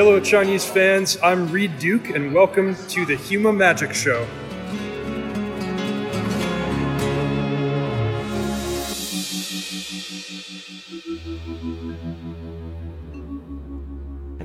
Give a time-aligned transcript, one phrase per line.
[0.00, 1.18] Hello, Chinese fans.
[1.22, 4.24] I'm Reed Duke, and welcome to the Huma Magic Show.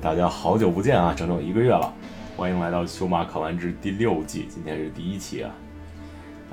[0.02, 1.94] 大家好久不见啊，整整一个月了，
[2.36, 5.54] 欢迎来到《修马考完之》第六季，今天是第一期啊。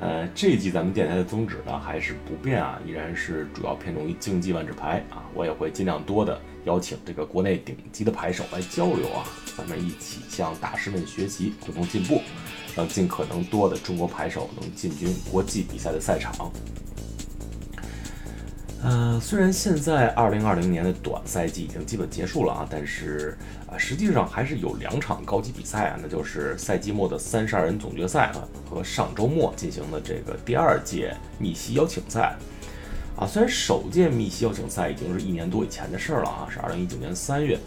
[0.00, 5.24] 呃，这一季咱们电台的宗旨呢还是不变啊，依然是主要偏重于竞技万智牌啊。
[5.34, 9.24] 我也会尽量多的邀请这个国内顶级的牌手来交流啊，
[9.56, 12.20] 咱们一起向大师们学习，共同进步，
[12.76, 16.50] 让尽可能多的中国牌手能进军国际比赛的赛场。
[18.84, 23.34] 呃，虽然现在二零二零年的短赛季已经基本结束了啊，但是
[23.66, 32.36] 啊，实际上还是有两场高级比赛啊，那就是赛季末的三十二人总决赛啊，和上周末进行的这个第二届密西邀请赛
[33.16, 33.26] 啊。
[33.26, 37.58] 虽然首届密西邀请赛已经是一年多以前的事儿了啊，是二零一九年三月，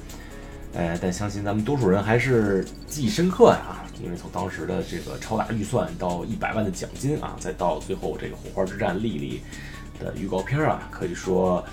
[0.76, 9.42] 呃，但相信咱们多数人还是记忆深刻呀，因为从当时的这个超大预算到一百万的奖金啊，再到最后这个火花之战莉莉。
[10.00, 11.64] 的预告片啊，可以说，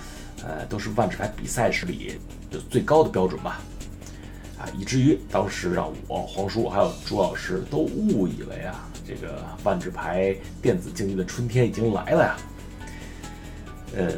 [0.43, 2.19] 呃，都是万智牌比赛史里
[2.51, 3.61] 就最高的标准吧，
[4.59, 12.37] 啊，以至于当时让我黄叔还有朱老师都误以为啊，这个万智牌电子竞技的春天已经来了呀。
[13.95, 14.11] 呃，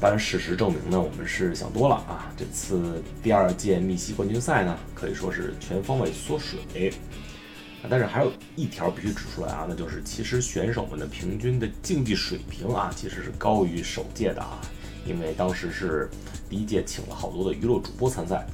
[0.00, 2.32] 当然事实证明呢，我们是想多了啊。
[2.36, 6.92] 这次第二届密西冠军赛呢，可以说是全方位缩水。
[7.88, 14.60] 但是还有一条必须指出来啊，那就是其实选手们的平均的竞技水平啊，其实是高于首届的啊，
[15.06, 16.08] 因为当时是
[16.48, 18.46] 第一届请了好多的娱乐主播参赛。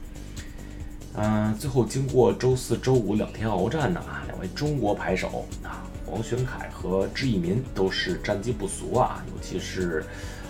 [1.14, 10.04] 嗯，最后经过周四周五两天鏖战呢啊，两位中国牌手啊，王玄凯和知义民都是战绩不俗啊，尤其是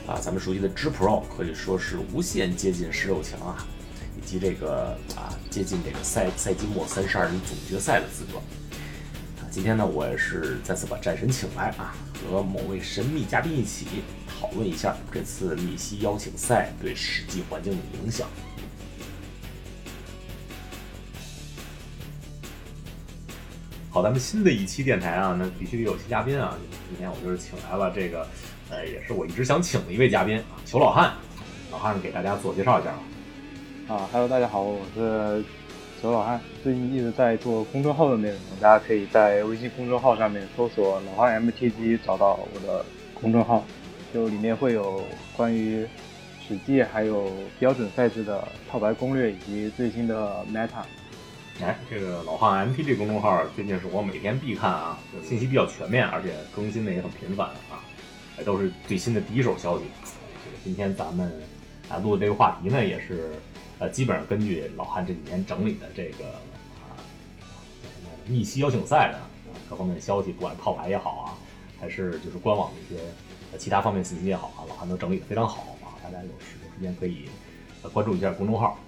[0.06, 3.66] 啊咱们熟悉的知 Pro 可以说是无限接近十六强啊，
[4.16, 8.38] 以及这个啊接近这个赛赛季末三十二人总决赛的资格。
[9.52, 13.84] 今天呢，我也是再次把战神请来啊，和某位神秘嘉宾一起
[14.26, 18.26] 讨论一下这次密西邀请赛对实际环境的影响。
[23.90, 26.56] 好，咱们新的一期电台啊，那必须得有新嘉宾啊。
[26.88, 28.26] 今天我就是请来了这个，
[28.70, 31.12] 呃，也是我一直想请的一位嘉宾啊，裘老汉。
[31.70, 32.98] 老汉给大家自我介绍一下吧。
[33.94, 35.44] 啊，Hello，大家好，我是。
[36.02, 43.64] 裘老汉最近一直在做公众号的内容，大家可以在微信公众号上面搜索“老汉 MTG” 找到我的公众号，
[44.12, 45.00] 就里面会有
[45.36, 45.86] 关于
[46.44, 47.30] 史记还有
[47.60, 50.82] 标准赛制的套牌攻略以及最新的 Meta。
[51.62, 57.78] 哎，这个老汉 MTG 公众号最近是我每天必看啊，信息比较全面，而且更新的也很频繁啊，
[58.44, 59.84] 都是最新的第一手消息。
[60.64, 61.32] 今天咱们
[61.88, 63.30] 啊录的这个话题呢，也是。
[63.82, 66.24] 呃，基本上根据老汉这几年整理的这个
[66.84, 66.94] 啊，
[68.28, 69.18] 密西邀请赛的
[69.68, 71.34] 各方面的消息，不管套牌也好啊，
[71.80, 73.02] 还是就是官网的一些
[73.58, 75.98] 其他方面信息也好啊，老汉都整理的非常好啊。
[76.00, 77.28] 大家有时有时间可以
[77.92, 78.78] 关注一下公众号。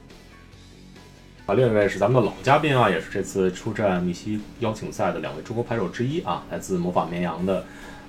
[1.46, 7.66] 啊，另一位是咱们的老嘉宾啊，也是这次出战密西邀请赛的两位中国牌手之一啊，来自魔法绵羊的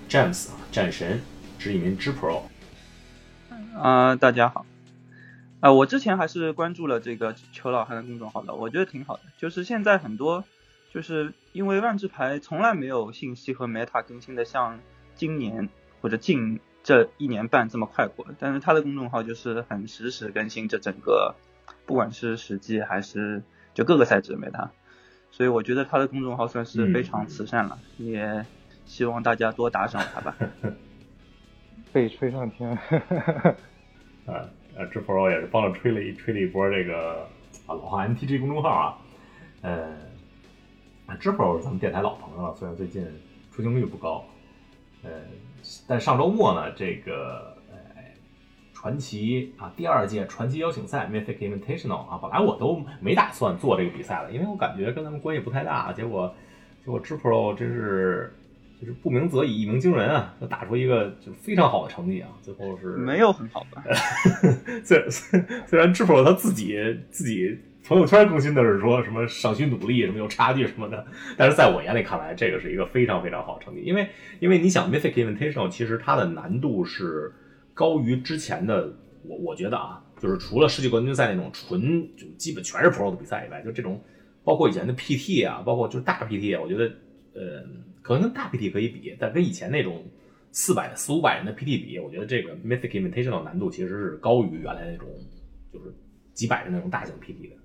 [0.08, 1.20] James 啊，战神，
[1.58, 2.42] 知一名知 Pro。
[3.76, 4.64] 啊，大家好。
[5.62, 9.24] 啊，我之前还是关注了这个裘老汉的公众号的，我觉得挺好的。
[9.38, 10.44] 就是现在很多，
[10.92, 14.80] 就是因为万智牌从来没有信息和 meta 更新的像
[15.16, 15.70] 今年
[16.02, 18.28] 或者近这一年半这么快过。
[18.38, 21.34] 但是他的公众号就是很实时更新这整个，
[21.88, 23.42] 不管是实际还是
[23.74, 24.70] 就各个赛制的 meta，
[25.32, 28.46] 所以我觉得他的公众号算是非常慈善了，也
[28.86, 30.36] 希望大家多打赏他吧。
[31.92, 32.70] 被吹上天，
[34.28, 34.46] 啊。
[34.78, 37.22] 呃，知 Pro 也是帮着吹了一吹了一波这个
[37.66, 38.98] 啊老话 MTG 公众号啊，
[39.62, 39.88] 呃，
[41.20, 43.06] 知 Pro 是咱们电台老朋友了，虽然最近
[43.52, 44.26] 出镜率不高，
[45.04, 45.10] 呃，
[45.88, 47.78] 但上周末呢，这个呃
[48.74, 56.36] 传奇啊第二届传奇邀请赛 Mythic Invitational 啊，本来我都没打算做这个比赛了，因为我感觉跟咱们关系不太大，结果
[56.84, 58.34] 结果知 Pro 真是。
[58.80, 60.36] 就是不鸣则已，一鸣惊人啊！
[60.40, 62.30] 就打出一个就非常好的成绩啊！
[62.42, 63.84] 最后是没有很好吧？
[64.84, 65.10] 虽
[65.66, 66.78] 虽然知否他自己
[67.10, 67.58] 自己
[67.88, 71.06] 朋友圈更新的是说什么尚需努力，什么有差距什么的，
[71.38, 73.82] 但是在我眼里看来，这个是一个非常非常好的成绩。
[73.82, 77.34] 因为因为你想，Mythic Invitational 其实它的难度是
[77.74, 78.94] 高于之前的，
[79.24, 84.04] 我我觉得啊，就是除了世界冠军赛那种纯就基本全是 Pro 的比赛以外，就这种
[84.44, 86.86] 包括以前的 PT 啊，包括就是大 PT，我觉得
[87.34, 87.64] 呃。
[88.06, 90.06] 可能跟大 PT 可以比，但跟以前那种
[90.52, 95.08] 四百四五百人的 PT 比，我觉得这个 Mythic Invitational 难度其实是高于原来那种
[95.74, 95.92] 就是
[96.32, 97.56] 几百人那种大型 PT 的。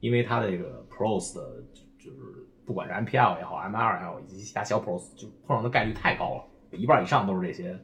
[0.00, 1.62] 因为它的这个 pros 的，
[1.98, 2.18] 就是
[2.64, 7.78] 不管是 MPL 也好，MR 也好，以及其他小 pros，就碰上的概率太高了，一半以上都是这些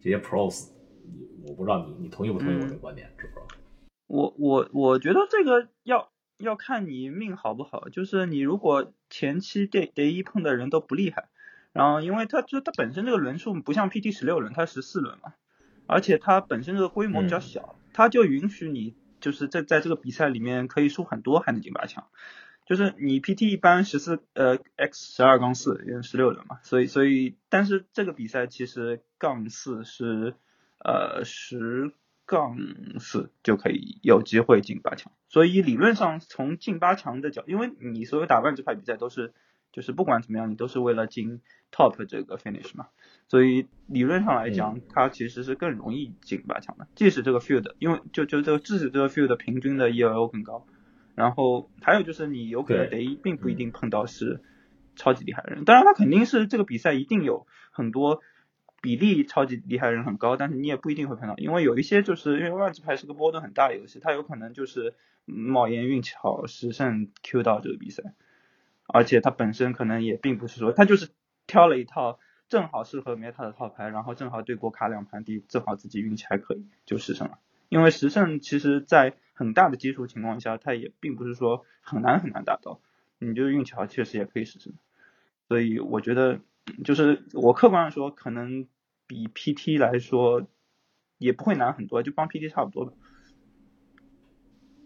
[0.00, 0.70] 这些 pros。
[1.46, 3.46] 我不知道你你同意不同意我这个观点，知不知道？
[4.06, 11.28] 我我我觉得这个要要看你命好不好，就是你如果前期 day day 一碰的人都不厉害，
[11.72, 15.34] 然后因为它就它本身这个轮数不像 PT 十六轮，它十四轮嘛，
[15.86, 22.06] 而且它本身这个规模比较小，它就允许你就是在在这个比赛里面可以输很多还能进八强，
[22.66, 30.34] 就是你 PT 一般十四呃 X 十二杠四因为十六轮嘛，所以所以但是这个比赛其实杠四是
[30.78, 31.92] 呃十。
[32.24, 32.56] 杠
[33.00, 39.34] 四就可以有机会进八强，所以理论上从进八强的角，因为你所有打万智牌比赛都是，
[39.72, 41.40] 就是不管怎么样，你都是为了进
[41.72, 42.88] top 这个 finish 嘛，
[43.26, 46.86] 所以理论上来讲，它其实是更容易进八强的。
[46.94, 50.66] 即使这个 field，因为就就这个即使这个 field 平均的 ELO 更高，
[51.14, 54.40] 然后还有就是你有可能得并不一定碰到是
[54.94, 58.22] 超级厉害的人，当然他肯定是这个比赛一定有很多。
[58.84, 68.02] 比例超级厉害的人很高，但是你也不一定会碰到，因为有一些就是因为万智牌是个波动很大的游戏，它有可能就是冒烟运气好十胜 Q 到这个比赛，
[68.86, 71.10] 而且它本身可能也并不是说他就是
[71.46, 72.18] 挑了一套
[72.48, 77.38] 正好适合 meta 的套牌，然后正好对过卡两盘地，正好自己运气还可以就十胜了。
[77.68, 82.80] 因为十胜其实在很大的基础情况下，它也并不是说很难很难达到，
[83.18, 84.72] 你就是运气好确实也可以十胜。
[85.48, 86.40] 所以我觉得。
[86.84, 88.68] 就是我客观上说，可能
[89.08, 90.46] 比 PT 来说
[91.18, 92.92] 也不会难很多，就帮 PT 差不多的。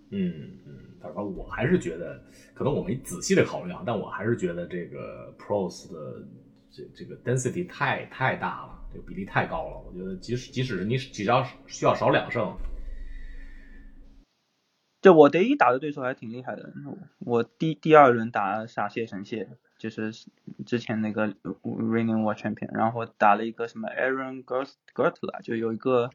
[0.08, 2.22] 嗯嗯，反正我还是觉得，
[2.54, 6.26] 可能我没仔细的考虑啊，但我还是觉得这个 Pros 的
[6.70, 9.78] 这这个 density 太太大了，这个比例太高了。
[9.86, 12.56] 我觉得即使即使是你只要需要少两胜，
[15.00, 16.72] 就我第一打的对手还挺厉害的，
[17.18, 19.48] 我第第二轮打傻蟹神蟹。
[19.78, 20.10] 就是
[20.64, 21.28] 之前那个
[21.62, 26.08] Raining War Champion，然后打了一个什么 Aaron Gertler，就有一个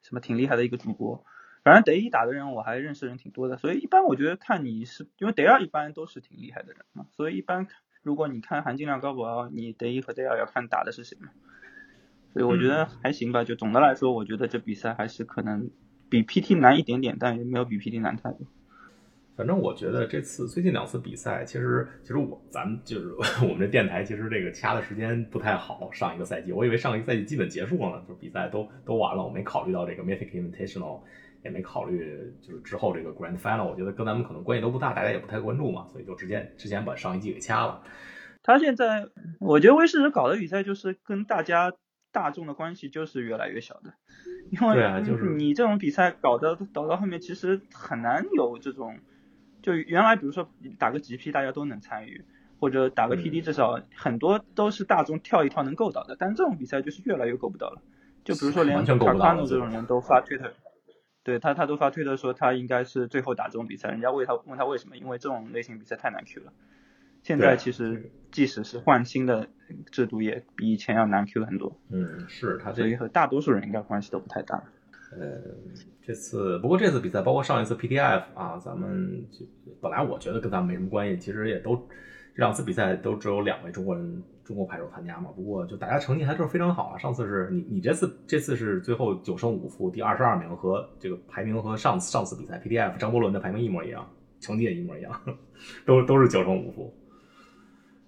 [0.00, 1.26] 什么挺厉害的一个主播。
[1.64, 7.66] 反正德一打的人我还认识人挺多的，所以一般我觉得看你是因为德二一般都是挺厉害的人嘛，所以一般
[8.02, 11.30] 如果你看含金量高不高，你德一和德二要看打的是谁嘛。
[12.34, 15.70] 所以我觉得还行吧，就总的来说，我觉得这比赛还是可能
[16.10, 18.40] 比 PT 难一点点，但也没有比 PT 难太多。
[19.36, 25.90] 反正我觉得这次最近两次比赛，其实其实我咱们就是 我们这电台，其实这个掐的时间不太好。
[25.92, 31.00] 上一个赛季，我以为上一个赛季基本结束了，就比赛都都完了，我没考虑到这个 Mythic Invitational，
[31.44, 37.82] 也没考虑就是之后这个 Grand Final，我觉得跟咱们可能关系都不大，大家也不太关注嘛，所以就直接之前把上一季给掐了。
[38.42, 39.06] 他现在，
[39.38, 41.72] 我觉得威士搞的比赛就是跟大家
[42.12, 43.92] 大众的关系就是越来越小的，
[44.50, 48.98] 因为就是你这种比赛搞的搞到后面，其实很难有这种。
[49.62, 50.46] 就原来比如说
[50.78, 52.22] 打个 GP 大家都能参与，
[52.60, 57.80] 或者打个 TD，至少很多都是大众跳一跳能够到的，但这种比赛就是越来越够不到了。
[58.24, 60.52] 就比如说连卡卡诺这种人都发推特，
[61.24, 66.52] 对他他都发推特说他应该是最后打这种比赛，人家问他问他为什么，因为这种类型比赛太难 Q 了。
[67.22, 69.48] 现在其实即使是换新的
[69.90, 71.74] 制度，也比以前要难 Q 很多。
[71.88, 74.62] 嗯，是他所以和大多数人应该关系都不太大。
[75.18, 75.40] 呃，
[76.02, 79.46] 这次不过这次比赛，包括上一次 PTF 啊，咱们就
[79.80, 81.76] 本来我觉得跟咱们没什么关系，其实也都
[82.34, 85.30] 这两次比赛都只有两位中国人中国牌手参加嘛。
[85.34, 86.98] 不过就大家成绩还都是非常好啊。
[86.98, 94.08] 上次是你你这次这次是最后九胜五负，第二十二名，和这个排名和上次上次比赛 PDF 张伯伦的排名一模一样，
[94.40, 95.20] 成绩也一模一样，
[95.86, 96.94] 都都是九胜五负。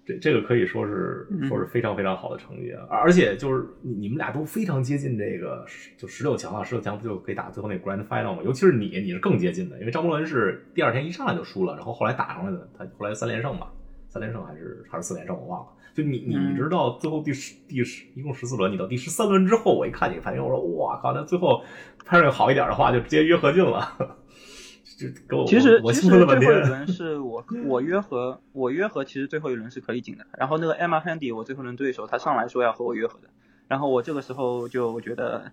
[0.05, 5.65] 这这个可以说是说是非常非常好的成绩，而且就是你你们俩都非常接近这个
[5.97, 8.41] 就十六强啊，十六强不就可以打最后那 Grand Final 吗？
[8.41, 13.69] 尤其是你，你是更接近的，因为张伯伦是第二天一上来就输了，然后后来打上来的，他后来三连胜吧，
[14.07, 15.71] 三连胜还是还是四连胜我忘了。
[15.97, 21.63] 就你你直到最后第十第十一共十四轮，你到第十三轮之后，我一看你反应，我说哇靠，那最后
[22.05, 23.97] 拍上好一点的话，就直接约合进了。
[24.85, 30.27] 其实其实最后一轮是我我约和我约和，其实最后一轮是可以进的。
[30.37, 33.29] 然后那个 Emma Handy 我最后轮对手，他上来说要和我约和的。
[33.67, 35.51] 然后我这个时候就觉得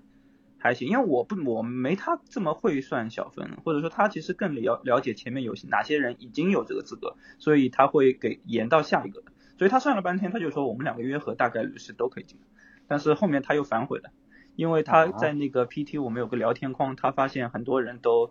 [0.59, 9.23] 还行，因为我不我没他这么会算小分，或者说他其实更了了解前面有哪些人已经有这个资格，所以他会给延到下一个。
[9.59, 12.47] 所以他算了半天，他就说我们两个约和大概率是都可以进的。
[12.87, 14.11] 但是后面他又反悔了，
[14.57, 18.31] 因为他在那个 PT 我们有个聊天框，他发现很多人都。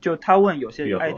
[0.00, 1.16] 就他问有些 ID，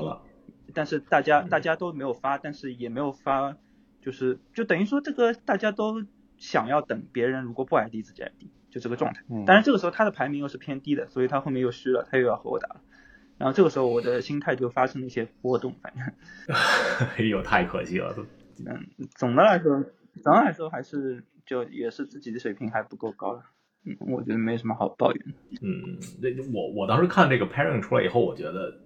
[0.73, 3.57] 但是大家大家都没有发，但是也没有发，
[4.01, 6.05] 就是就等于说这个大家都
[6.37, 9.25] 想要等别人如果不 ID 自己 ID，就这个状态。
[9.45, 12.81] 但是这个时候他的排名又是偏低的，所以他后面又虚了，他又要和我打了。
[13.39, 16.57] 然后这个时候我的心态就发生了一些波动，反正，
[17.17, 18.15] 哎呦，太可惜了，
[18.65, 19.83] 嗯，总的来说，
[20.23, 23.43] 总的来说还是就也是自己的水平还不够高了，
[23.85, 25.25] 嗯，我觉得没什么好抱怨。
[25.63, 28.79] 嗯，那我我当时看这个 pairing 出来以后，我觉得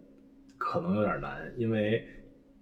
[0.59, 2.05] 可能有点难，因为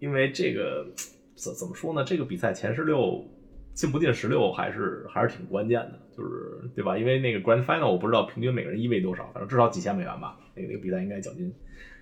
[0.01, 0.87] 因为这个
[1.35, 2.05] 怎怎么说呢？
[2.05, 3.25] 这个比赛前十六
[3.75, 6.99] 进不进十六还是还是挺关键的，就是对吧？
[6.99, 10.39] 因为那个 grand final 我不知道平均每个人一位多少，反正至少几千美元吧。
[10.55, 11.53] 那个那个比赛应该奖金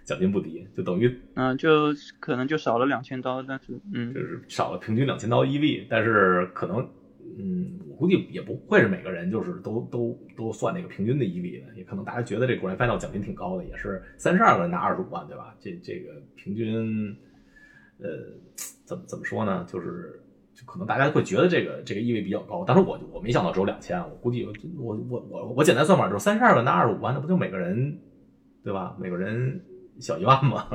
[0.07, 6.79] 奖金不低，就等于嗯，就可能就少了两千刀，但是嗯，就是少了平均两千刀 EV，但是可能
[7.39, 15.55] 嗯，我估计也不会是每个人就是都都都算那个平均的 EV 的，也可能大家觉得这 grand final 奖金挺高的，也是三十二个人拿二十五万，对吧？
[15.59, 17.15] 这这个平均
[17.99, 18.09] 呃
[18.85, 19.67] 怎么怎么说呢？
[19.69, 20.23] 就是
[20.55, 24.47] 就可能大家会觉得这个这个 EV 比较高，但是我我没想到只有两千，我估计
[24.79, 27.99] 我我我我简单算法就是三十二个拿二十五万，那不就每个人
[28.63, 28.97] 对吧？
[29.01, 29.61] 每个人
[30.01, 30.67] 小一万嘛，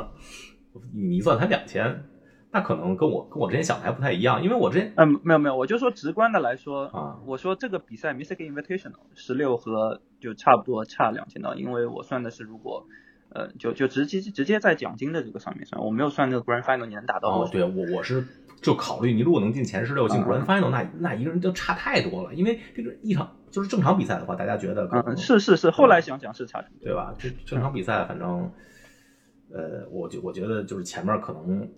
[0.93, 2.03] 你一算才两千，
[2.51, 12.85] 那可能跟我跟我之前想的还不太一样，因为我之前嗯没有没有，我就说直观的来说啊，我说这个比赛 Mystic Invitational 十六和就差不多差两千刀，因为我算的是如果
[13.29, 17.51] 呃就就直接直接在奖金的这个上面算，我没有算那个 Grand Final 你能打到多哦，少。
[17.53, 18.25] 对我我是
[18.61, 26.63] 就考虑你如果能进前十六进嗯 Grand Final，那那一个人就差太多了，因为这个一场就是正常比赛的话，大家觉得可能嗯，是是是，后来想想是差。
[26.81, 27.15] 对吧？
[27.17, 28.51] 这正常比赛，反正，
[29.53, 31.69] 呃，我觉我觉得就是前面可能，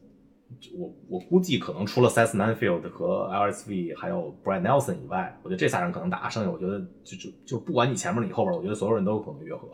[0.77, 9.67] 我我估计可能除了 Seth Manfield 和 LSV 还有 Brian Nelson 以外，我觉得这仨人可能打，剩下我觉得就就就不管你前面你后边，我觉得所有人都有可能越合，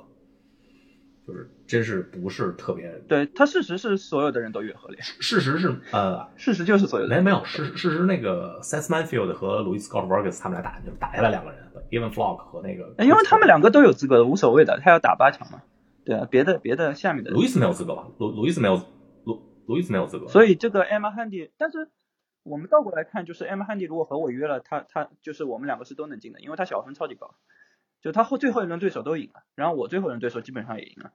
[1.27, 2.89] 就是真是不是特别。
[3.08, 11.60] 对他事实是所有的人都越合了呀，事实是呃，事实就是所有的人没没有事事实那个 Seth Manfield 和 Louis Scott Vargas 他们俩打就打下来两个人
[11.91, 15.62] ，Even Flock 和那个，哎因为他们两个都有资格的，无所谓的，他要打八强嘛。
[16.06, 18.08] 对啊，别的别的下面的路易斯没有资格吧？
[18.18, 18.75] 路路易斯没有
[19.25, 21.89] 路路易斯没有资格，所以这个 Emma Handy，但是
[22.44, 27.36] 我们倒过来看，就是 Emma Handy 如果和我约了，他他就是我们两个是都能进的，因为他小分超级高，
[28.01, 31.12] 就他后最后一轮对手都赢了，然后我最后一轮对手基本上也赢了，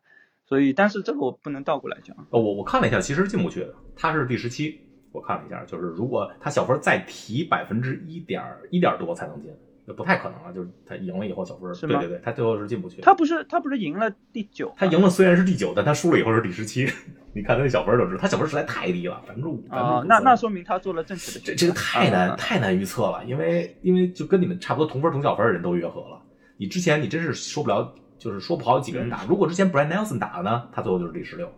[0.47, 2.17] 所以但是这个我不能倒过来讲。
[2.31, 4.81] 呃，我我看了一下，其实进不去的，他是第十七。
[5.12, 9.55] 我看了一下，就是如果他小分再提百分之一点一点多才能进，那
[9.93, 10.53] 不太可能了。
[10.53, 13.03] 就是他赢了以后小分，是吗对对对，他最后是进不去。
[13.03, 16.88] 他不是他不是赢了第九吗，他赢了虽然是第九，但他输了以后是第十七。
[17.37, 19.61] 你看他那小分就知道，他小分实在太低了，百分之五。
[19.69, 21.41] 啊、那那说明他做了正确的。
[21.45, 26.23] 这这个太难、啊太难预测了，因为因为就跟你们差不多同分同小分的人都约合了，
[26.57, 29.25] 你之前你真是说不了，就是说不好有几个人打。
[29.29, 31.50] 如果之前 Brad Nelson 打了呢，他最后就是第十六，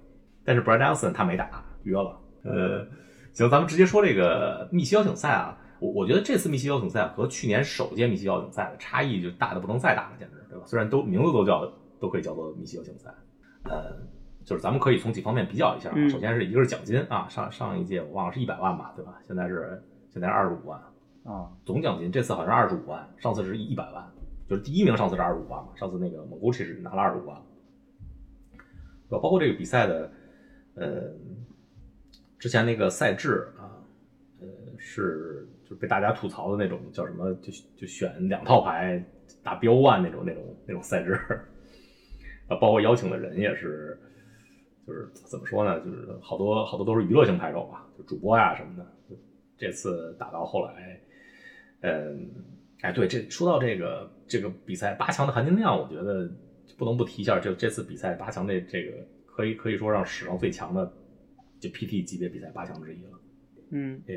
[0.47, 2.19] 但是 Brad Nelson 他没打，约了。
[2.43, 2.87] 呃，
[3.35, 10.65] 行，咱们直接说这个密西邀请赛啊，我我觉得这次密西邀请赛和去年首届密西邀请赛的差异就大的不能再大了，简直对吧？
[10.67, 13.13] 虽然都名字都叫都可以叫做密西邀请赛，
[13.65, 13.97] 呃，
[14.45, 19.19] 就是咱们可以从几方面比较一下首先是一个是奖金啊，上上一届我忘了是一百万吧，对吧？
[19.27, 20.81] 现在是现在是二十五万，
[21.25, 24.05] 啊，总奖金这次好像是二十五万，上次是一百万，
[24.49, 27.37] 就是第一名上次是二十五万嘛，上次那个蒙古奇是拿了二十五万，
[29.09, 29.19] 对吧？
[29.23, 30.11] 包括这个比赛的，
[30.75, 31.13] 呃，
[32.39, 33.83] 之前那个赛制啊，
[34.41, 34.47] 呃，
[34.79, 39.05] 是就是被大家吐槽的那种叫什么，就就选两套牌
[39.43, 41.13] 打标万那种那种那种赛制，
[42.49, 43.99] 啊，包括邀请的人也是，
[44.87, 48.87] 就是怎么说呢，就是好多好多都是娱乐性牌手吧，就主播呀什么的。
[49.59, 51.01] 这次打到后来，
[51.81, 52.31] 嗯，
[52.83, 56.31] 哎，对，这说到这个这个比赛八强的含金量，我觉得
[56.77, 58.93] 不能不提一下，就这次比赛八强这这个
[59.25, 60.93] 可以可以说让史上最强的
[61.59, 63.19] 就 PT 级别比赛八强之一了。
[63.71, 64.15] 嗯呃，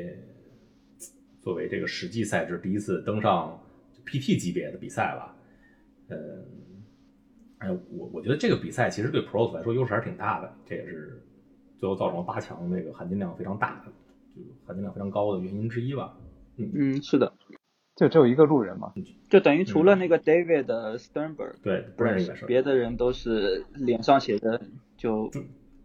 [1.40, 3.60] 作为这个实际赛制第一次登上
[4.06, 5.34] PT 级别的比赛吧，
[6.08, 6.16] 呃，
[7.58, 11.22] 哎，我我觉得这个比赛其实对 Pros 来说优势还是挺大的，这也是
[11.78, 13.92] 最后造成了八强那个含金量非常大的，
[14.34, 16.16] 就含金量非常高的原因之一吧。
[16.56, 17.32] 嗯嗯，是的，
[17.96, 18.92] 就只有一个路人嘛，
[19.30, 20.66] 就等于除了那个 David
[20.98, 22.44] Sternberg，、对，不认识。
[22.46, 24.60] 别的人都是脸上写着
[24.96, 25.30] 就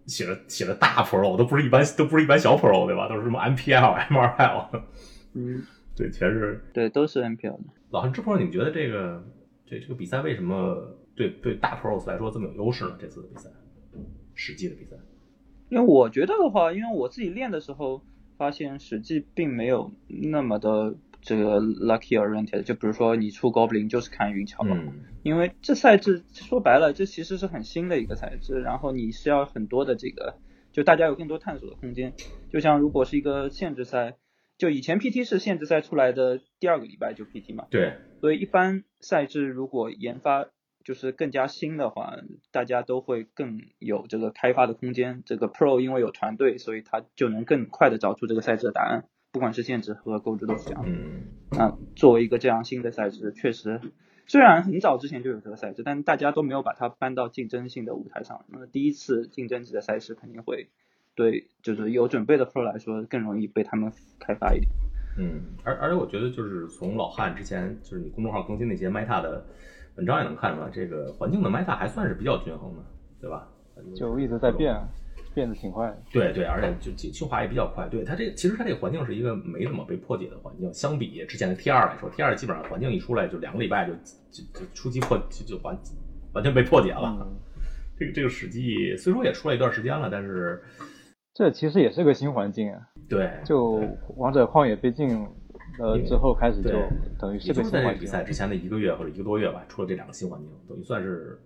[0.06, 3.08] 写着写着大 Pro 都不是一般都不是一般小 Pro 对吧？
[3.08, 4.82] 都是什么 MPL、MRL，
[5.36, 5.64] 嗯
[5.96, 7.64] 对，全是对都是 NPL 的。
[7.92, 9.24] 老韩，这 Pro 你们觉得这个
[9.66, 12.98] 这这个比赛为什么对对大 Pros 来说这么有优势呢？
[13.00, 13.50] 这次的比赛，
[14.34, 14.98] 实际的比赛，
[15.70, 18.02] 因为我觉得的话，因为我自己练的时候
[18.38, 24.76] 发现史记并没有那么的这个 lucky oriented，就比如说你出 Goblin 就是看运气好不好。
[24.76, 24.94] 嗯
[25.26, 30.36] 因为这赛制说白了，这其实是很新的一个赛制，然后你是要很多的这个，
[30.72, 32.14] 就大家有更多探索的空间。
[32.52, 34.18] 就像如果是一个限制赛，
[34.58, 40.48] 就以前 PT 是限制赛出来的第二个礼拜就 PT 嘛，对，所以一般赛制如果研发
[40.84, 42.16] 就是更加新的话，
[42.52, 45.24] 大家都会更有这个开发的空间。
[45.26, 50.84] 这个 Pro 因为有团队，所以它就能更快的找出这个赛制的答案，不管是限制和构筑都是这样。
[50.86, 53.82] 嗯，那作为一个这样新的赛制，确实
[54.28, 58.46] 虽然很早之前就有这个赛制，但大家都没有把它搬到竞争性的舞台上。
[58.48, 60.70] 那么第一次竞争级的赛事肯定会
[61.16, 64.70] 对就是有准备的 Pro 来说更容易被他们开发一点。
[65.18, 69.46] 嗯，而而且我觉得就是从老汉之前就是你公众号更新那些 Meta 的
[69.96, 72.84] 文章也能看出来，这个环境的 Meta 还算是比较均衡的，
[73.22, 73.48] 对吧？
[73.96, 74.76] 就一直在变，
[75.34, 75.98] 变得挺快的。
[76.12, 77.88] 对对，而且就进进化也比较快。
[77.88, 83.94] 对它这其实它这个环境是一个没怎么被破解的环境，相比之前的 T 二来说，T 二基本上环境一出来就两个礼拜就
[84.32, 85.78] 就就初期破就就完
[86.34, 87.18] 完全被破解了。
[87.22, 87.36] 嗯
[87.98, 90.62] 这个这个史记虽说也出来一段时间了，但是
[91.36, 93.84] 这其实也是个新环境啊，对就
[94.16, 95.22] 王者旷野被禁
[95.78, 96.90] 了之后开始就对
[97.20, 98.24] 等于是是个新环境在比赛。
[98.24, 101.38] 之前的一个月或者一个多月吧，出了这两个新环境，等于算是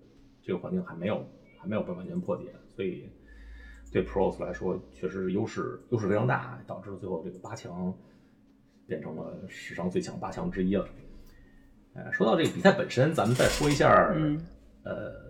[0.43, 1.25] 这个环境还没有
[1.58, 2.43] 还没有被完全破解，
[2.75, 3.10] 所以
[3.91, 7.91] 对 Pros 来说确实是优势优势非常大，导致最后这个八强
[8.86, 10.88] 变成了史上最强八强之一了。
[11.96, 14.39] 呃，说到这个比赛本身，咱们再说一下，嗯
[14.84, 15.28] 呃，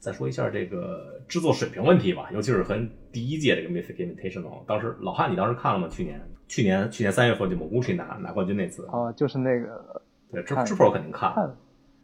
[0.00, 2.76] 再说一下这个制作水平问题吧，尤其是和
[3.12, 5.88] 第一届这个 Mythic Invitational，当时老汉你当时看了吗？
[5.88, 11.56] 去年去年去年三月份就 Moguchi 拿拿冠军那次，啊，就是那个对，知看知 Pro 肯定看看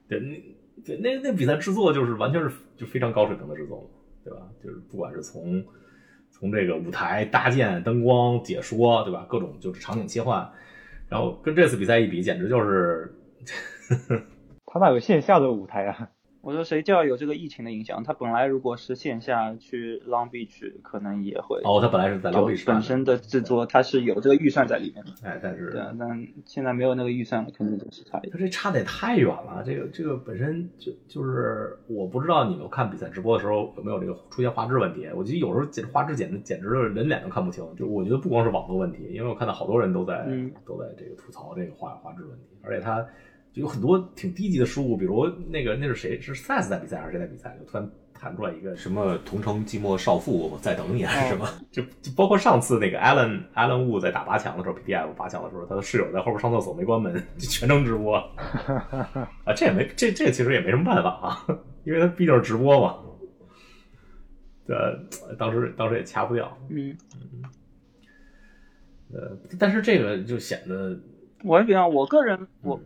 [0.09, 3.89] 对，那对那那比赛制作就是完全是就非常高水平的制作嘛，
[4.25, 4.41] 对吧？
[4.63, 5.65] 就是不管是从
[6.31, 9.27] 从这个舞台搭建、灯光、解说，对吧？
[9.29, 10.51] 各种就是场景切换，
[11.09, 13.15] 然后跟这次比赛一比，简直就是
[14.67, 16.11] 他那有线下的舞台啊，
[16.43, 18.03] 我说谁叫有这个疫情的影响？
[18.03, 21.61] 他本来如果是线下去 Long Beach，可能也会。
[21.63, 25.13] 哦，他本来是在 Long Beach 本身的制作，他是有这个预算在里面的。
[25.23, 28.33] 哎，但是对啊，但现在没有那个预算了，肯定就是差一点。
[28.33, 35.09] 他这差的也太远了，这个这个本身就就是我不知道你们看比赛直播的时候有没有这个出现画质问题。
[35.15, 43.07] 我觉得有时候简画质简直简直是人脸都看不清，就我觉得不光是网络问题，因为我看到好多人都在、嗯都在这个吐槽这个画画质问题，而且他
[43.53, 46.21] 就有很多挺低级的失误，比如那个那是谁？
[46.21, 58.17] 是 Size 在比赛还是谁在比赛，就突然弹出来一个什么同城寂寞少妇我在等你还是什么，就就包括上次那个 Allen Allen Wu 在打八强的时候，PDF 八强的时候，他的室友在后边上厕所没关门，就全程直播。
[59.45, 61.47] 啊，这也没这这其实也没什么办法啊，
[61.85, 62.97] 因为他毕竟是直播嘛。
[64.69, 66.97] 呃，当时当时也掐不掉，嗯，
[69.13, 70.97] 呃，但是这个就显得
[71.43, 72.81] 我也比较，我个人我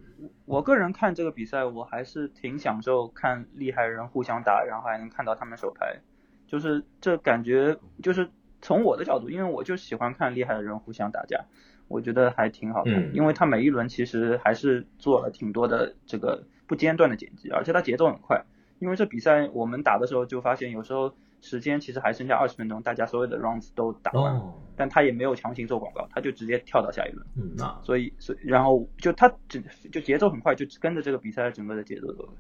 [0.45, 6.01] 我个人看这个比赛，我还是挺享受看厉害人互相打，然后还能看到他们手牌，
[6.47, 8.31] 就是这感觉就是
[8.63, 11.45] 从我的角度，因为我就喜欢看厉害的人互相打架，
[11.89, 18.45] 我觉得还挺好看，嗯因为他每一轮其实还是做了挺多的这个不间断的剪辑，而且他节奏很快。
[18.79, 21.15] 因为这比赛我们打的时候就发现，有时候
[21.47, 27.25] 时间其实还剩下二十分钟，大家所有的 rounds 都打完了，哦，但他也没有强行做广告，他就直接跳到下一轮。
[27.37, 32.33] 嗯，那所以，所以然后就他整就节奏很快，就跟着这个比赛整个的节奏走了。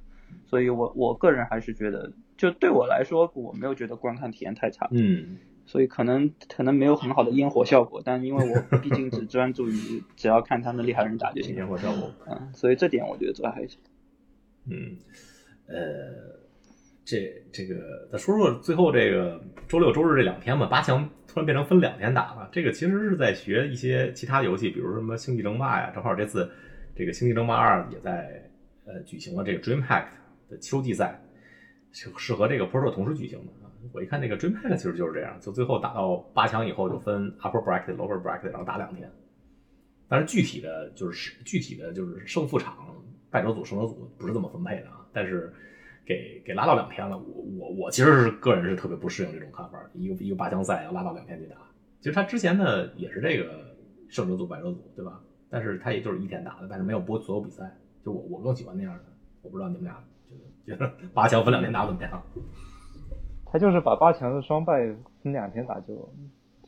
[0.44, 13.80] 所以我我个人还是觉得，就对我来说，我没有觉得观看体验太差，嗯所以可能可能没有很好的烟火效果，但因为我毕竟只专注于只要看他们厉害人打就行烟，火效果，嗯，所以这点我觉得做的还行。
[14.68, 14.96] 嗯，
[15.66, 15.76] 呃，
[17.06, 26.50] 这这个再说说最后这个周六周日这两天吧，八强突然变成分两天打了，这个其实是在学一些其他游戏，比如什么星际争霸呀，正好这次
[26.96, 28.50] 这个星际争霸二也在
[28.84, 30.06] 呃举行了这个 DreamHack
[30.50, 31.22] 的秋季赛，
[31.92, 33.70] 是是和这个 Pro 同时举行的啊。
[33.92, 39.08] 我一看这个 DreamHack 其实就是这样，就最后打到八强以后就分 Upper Bracket、Lower Bracket，然后打两天。
[40.08, 42.76] 但是具体的就是具体的就是胜负场，
[43.30, 45.06] 败者组、胜者组不是这么分配的啊。
[45.12, 45.52] 但是
[46.06, 51.56] 给给拉到两天了，我我我其实是个人是特别不适应这种看法，一个一个八强赛要拉到两天去打。
[52.00, 53.74] 其实他之前呢也是这个
[54.08, 55.20] 胜者组、败者组，对吧？
[55.50, 57.76] 但是他也就是一天打的，但是没有播所有比赛。
[58.04, 59.04] 就我我更喜欢那样的，
[59.42, 59.94] 我不知道你们俩
[60.64, 62.22] 觉得觉得八强分两天打怎么样？
[63.46, 66.08] 他就是把八强的双败分两天打就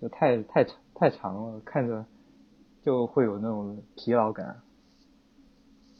[0.00, 2.04] 就太太长太长了，看着
[2.82, 4.60] 就会有那种疲劳感。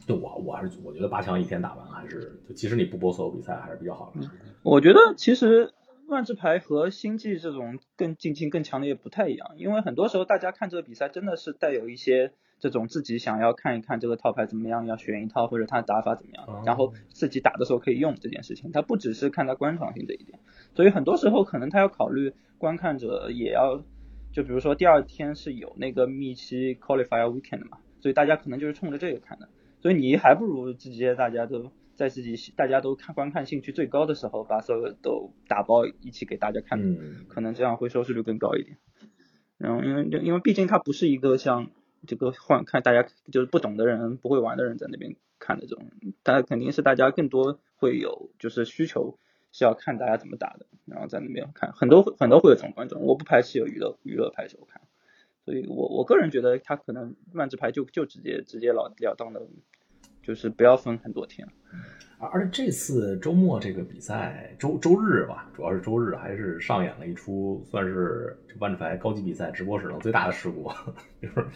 [0.09, 4.27] 就我我还是我觉得八强一天打完还是就即使你不播所有比赛还是比较好的。
[4.63, 5.71] 我觉得其实
[6.07, 20.39] 万智牌和星际这种更竞技更强的也不太一样，因为很多时候大家看这个比赛真的是带有一些这种自己想要看一看这个套牌怎么样，要选一套或者他打法怎么样，哦然后自己打的时候可以用这件事情，它不只是看它观赏性这一点，
[20.73, 23.83] 所以很多时候可能他要考虑观看者也要，
[24.31, 29.47] 就比如说第二天是有那个密期 qualifier weekend 的嘛，所以大家可能就是冲着这个看的，
[29.81, 37.25] 所以你还不如直接大家都在自己大家都看观看兴趣最高的时候，把所有都打包一起给大家看，嗯。
[37.27, 38.77] 可能这样会收视率更高一点。
[39.57, 41.71] 然后因为因为毕竟它不是一个像
[42.07, 45.91] 这个换看大家就是不懂的人不会玩的人在那边看的这种，
[46.23, 49.17] 它肯定是大家更多会有就是需求
[49.51, 51.73] 是要看大家怎么打的，然后在那边看。
[51.73, 54.81] 很多很多会有这种观众，我不排斥有娱乐娱乐拍手看，
[55.49, 59.41] 所以我我个人觉得他可能万智牌就就直接直截了了当的，
[60.21, 61.47] 就是不要分很多天。
[62.19, 70.69] 而而且这次周末这个比赛，周周日吧，主要是周日，还是上演了一出算是这万智牌高级比赛直播史上最大的事故，
[71.19, 71.47] 就是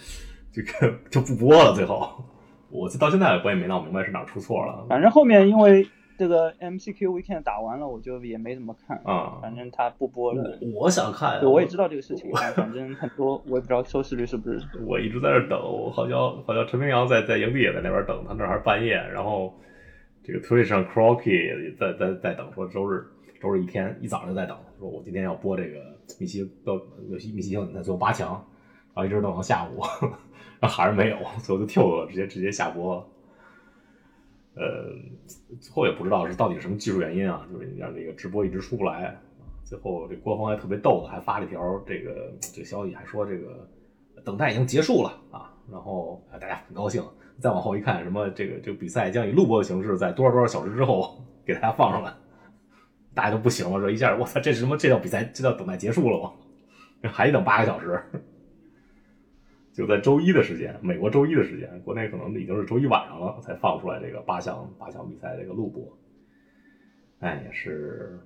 [0.52, 1.76] 这个就不播了。
[1.76, 2.26] 最后，
[2.72, 4.88] 我到现在我也没闹明白是哪出错了。
[4.90, 10.60] 反正后面因为这个 MCQ Weekend 打完了，我就也没怎么看啊反正他不播了。
[10.76, 14.60] 我想看，对，我也知道这个事情，但反正很多我也不知道收视率是不是。
[14.86, 19.54] 我一直在这等，我好像好像陈明阳在在营地也在那边等，他那还是半夜，然后
[20.24, 23.06] 这个 Twitch 上 Crocky 也在在在等，说周日
[23.42, 25.80] 周日一天一早上就在等，说我今天要播这个
[26.20, 28.30] 密西到游戏密西小比赛最后八强，
[28.94, 29.82] 然后一直等到下午，
[30.62, 33.10] 然后还是没有，所以我就跳了，直接直接下播。
[34.56, 34.94] 呃，
[35.60, 39.16] 最后也不知道是到底是什么技术原因啊，就是让这个直播一直出不来。
[39.64, 43.68] 最后这官方还特别逗的，还发了一条这个这个消息，还说这个
[44.24, 47.04] 等待已经结束了啊，然后大家很高兴。
[47.40, 52.14] 再往后一看，什么这个这个比赛将以录播的形式在多少多少小时之后给大家放上来，
[53.16, 54.78] 大家都不行了，说一下我操，这是什么？
[54.78, 55.24] 这叫比赛？
[55.34, 56.32] 这叫等待结束了吗？
[57.12, 58.00] 还得等八个小时。
[59.74, 65.98] 就在周一的时间，美国周一的时间，国内可能已经是周一晚上了，才放出来这个八项八项比赛这个录播。
[67.20, 68.20] 哎，也是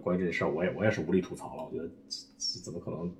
[0.00, 1.64] 关于这事儿，我也我也是无力吐槽了。
[1.64, 1.90] 我觉得
[2.62, 3.12] 怎么可能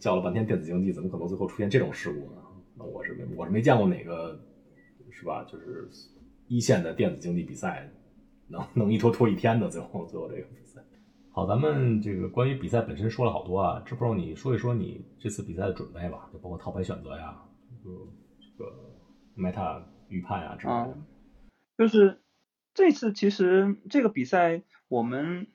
[0.00, 2.42] 叫了半天电子竞技，怎么可能最后出现这种事故呢？
[2.76, 4.36] 那我是没我是没见过哪个
[5.12, 5.44] 是吧？
[5.44, 5.88] 就是
[6.48, 7.88] 一线的电子竞技比赛
[8.48, 10.82] 能能一拖拖一天的，最后最后这个比赛。
[11.36, 17.42] 好，咱们这个关于比赛本身说了好多啊，这不你说一说你这次比赛的准备吧，就包括套牌选择呀，
[17.82, 18.06] 就
[18.38, 18.72] 这个
[19.36, 20.78] meta 预判啊之类的。
[20.78, 20.94] 啊，
[21.76, 22.20] 就是
[22.72, 25.48] 这次其实这个比赛，我们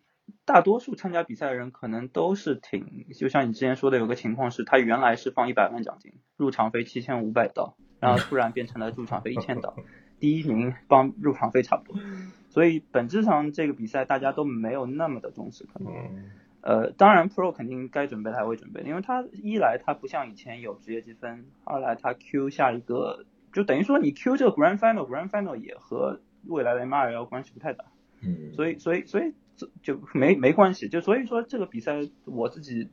[0.44, 9.74] 大多数参加比赛的人可能都是挺，就像你之前说的，有个情况是，他原来是放一百万奖金，入场费七千五百刀，然后突然变成了入场费一千刀，
[10.20, 12.02] 第一名帮入场费差不多，
[12.50, 15.94] 所以本质上这个比赛大家都没有那么的重视，可能。
[15.94, 16.32] 嗯
[16.62, 27.86] 呃，当然，Pro 肯定该准备的还会准备，因为它一来它不像以前有职业积分，二来它 Q 下一个，就等于说你 Q 这个 Grand Final，Grand Final 也和未来的 MRL 关系不太大，
[28.22, 31.94] 嗯，所以所以所以这就没没关系，就所以说这个比赛
[32.26, 32.90] 我自己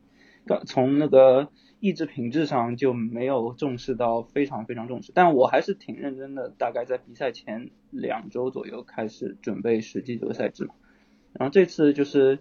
[0.46, 1.48] 刚从那个
[1.80, 10.74] 意志品质上就没有重视到非常非常重视，但我还是挺认真的，大概在比赛前两周左右开始准备实际这个赛制嘛，
[11.32, 12.38] 然后这次就是。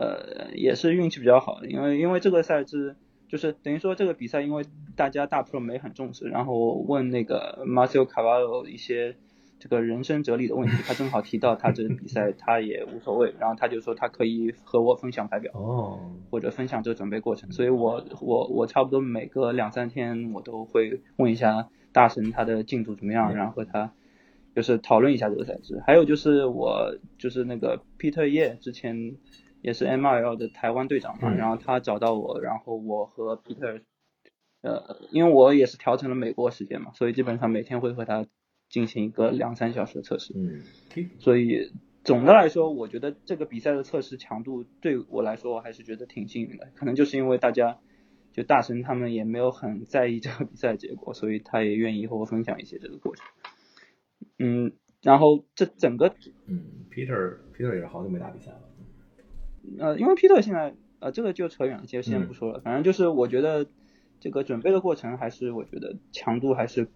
[0.00, 2.94] 呃，也是运气比较好的，因为因为这个赛制
[3.26, 9.16] 就是等于说这个比赛，因为大家大 pro 没很重视，然后问那个 Marcel Cavallo 一些
[9.58, 23.92] 这个人生哲理的问题，他正好提到他这个比赛 他也无所谓，然后他就说他可以和我分享排表，哦，或者分享这个准备过程，所以我我我差不多每隔两三天我都会问一下大神他的进度怎么样，然后和他
[24.54, 29.16] 就是讨论一下这个赛制，还有就是我就是那个 Peter Ye 之前。
[29.60, 31.36] 也是 MRL 的台湾队长嘛，嗯。
[31.36, 33.80] 然后他找到我，然后我和 Peter，
[34.62, 38.24] 呃，因为我也是调成了美国时间嘛，所以基本上每天会和他
[38.68, 40.34] 进行一个两三小时的测试。
[40.36, 40.62] 嗯，
[41.18, 41.72] 所以
[42.04, 46.68] 总的来说，我觉得这个比赛的测试强度对我来说，我还是觉得挺幸运的。
[46.74, 47.78] 可能就是因为大家
[48.32, 53.26] 就大神他们也没有很在意这个比赛结果，所以他也愿意和我分享一些这个过程。
[54.38, 56.14] 嗯，然后这整个
[56.46, 58.60] 嗯，Peter Peter 也是好久没打比赛了。
[59.78, 62.60] 呃，因为 Peter 现在呃，这个就扯远了，就先不说了。
[62.60, 63.66] 反正就是我觉得
[64.18, 66.88] 这个准备的过程还是我觉得强度还是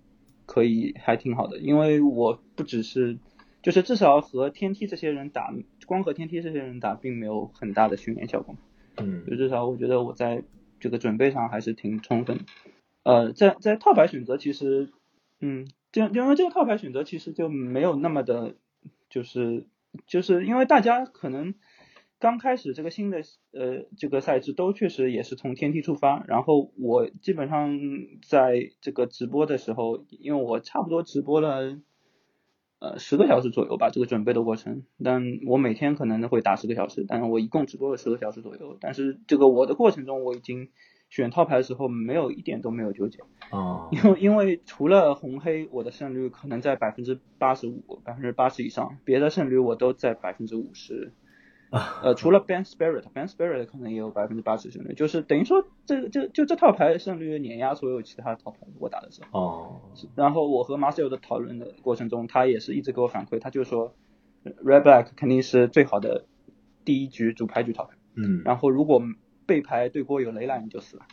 [0.53, 1.57] 可以，还挺好的。
[1.57, 3.17] 因为我不只是
[3.63, 5.55] 就是至少和天梯这些人打，
[5.87, 8.55] 光和天梯这些人打，并没有很大的训练效果。
[8.99, 10.43] 嗯，就至少我觉得我在
[10.79, 12.41] 这个准备上还是挺充分。
[13.03, 14.91] 呃，在在套牌选择其实，
[15.41, 18.57] 嗯，就因为这个套牌选择其实就没有那么的，
[19.09, 19.65] 就是
[20.07, 21.55] 就是因为大家可能。
[22.23, 23.19] 刚开始这个新的
[23.53, 27.77] 呃这个赛制都确实也是从天梯出发，然后我基本上
[28.25, 31.81] 在这个直播的时候，因为我差不多直播了
[32.79, 40.69] 呃十个小时左右吧，这个准备的过程，但我每天可能会打十个小时，但是我一共直播了十个小时左右，但是这个我的过程中我已经
[41.11, 43.19] 选套牌的时候没有一点都没有纠结，
[43.51, 51.11] 啊， 因为因为除了红黑，我的胜率可能在百分之八十五、百分之八十以上，别的胜率我都在百分之五十。
[51.73, 58.59] 呃，除了 Ban Spirit，Ban Spirit 可能也有百分之八十胜率，就是等于说这这就这套牌胜率碾压所有其他套牌。
[58.79, 59.81] 我打的时候，哦，
[60.15, 63.95] 然后我和 Marcel 的讨论的过程中，他也是一直给我反馈，他就说
[64.45, 66.27] Red Black 肯定是最好的
[66.85, 67.97] 第一局主牌局套牌。
[68.17, 69.01] 嗯，然后如果
[69.47, 71.07] 背牌对锅有雷烂你就死了，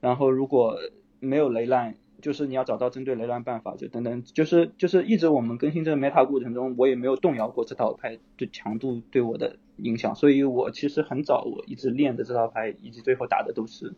[0.00, 0.76] 然后如果
[1.20, 13.92] 没有雷烂，就是你要找到针对雷乱办法，就等等，就是就是一直我们更新这个 meta 过程中，我也没有动摇过这套牌对强度对我的影响，所以我其实很早我一直练的这套牌，以及最后打的都是，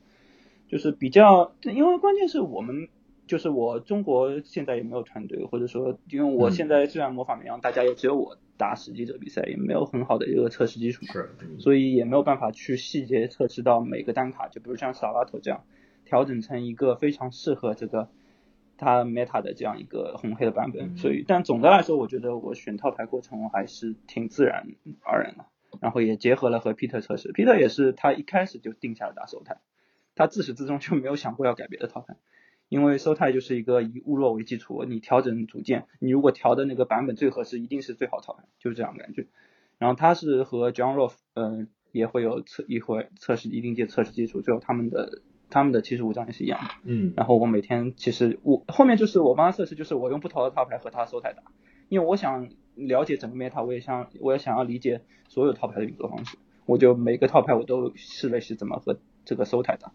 [0.66, 2.88] 就是比较，因为关键是我们
[3.28, 15.62] 就是我中国现在也没有团队，或者说因为我现在虽然魔法绵羊，大家也只有我打实际者比赛，也没有很好的一个测试基础，是，所以也没有办法去细节测试到每个单卡，就比如像萨拉头这样。
[16.06, 18.08] 调整成一个非常适合这个
[18.78, 24.68] 它 meta 的这样一个红黑的版本，所以但总的来说，我觉得我选套牌过程还是挺自然
[25.02, 25.44] 而然的。
[25.80, 29.60] 然后也结合了和 Peter 测试，Peter 也是他一开始就定下了打手态，
[30.14, 32.16] 他自始至终就没有想过要改别的套牌，
[32.68, 39.26] 因为收态就是一个以物弱为基础，你调整组件，你如果调的那个版本最合适，一定是最好套牌，就是这样的感觉。
[39.76, 45.22] 然后他是和 John Rolfe 嗯也会有测一会测试一定界测试基础，最后他们的。
[45.48, 51.42] 他们的七十五张也是一样的，嗯，然后我每天其实我后面就是我帮他测试，就是我用不同的套牌和他收台打，
[51.88, 59.92] 因为我想了解整个 meta，我也想我也想要理解所有套牌的运作方式，我就每个套牌我都试了试怎么和这个收台打，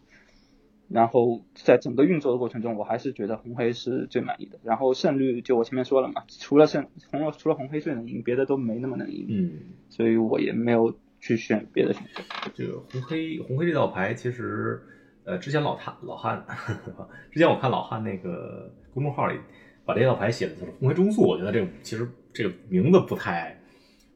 [0.87, 9.51] 然后在整个运作的过程中，我还是觉得红黑是最满意的，然后胜率就我前面说了嘛，除了胜红除了红黑最能赢，别的都没那么能赢，嗯，
[9.89, 12.23] 所以我也没有去选别的选择。
[12.55, 14.81] 这个红黑红黑这道牌其实。
[15.23, 16.43] 呃，之前老汉老汉，
[17.31, 19.37] 之前我看老汉那个公众号里
[19.85, 23.55] 把这套牌写的就是红黑中速，我觉得这个其实这个名字不太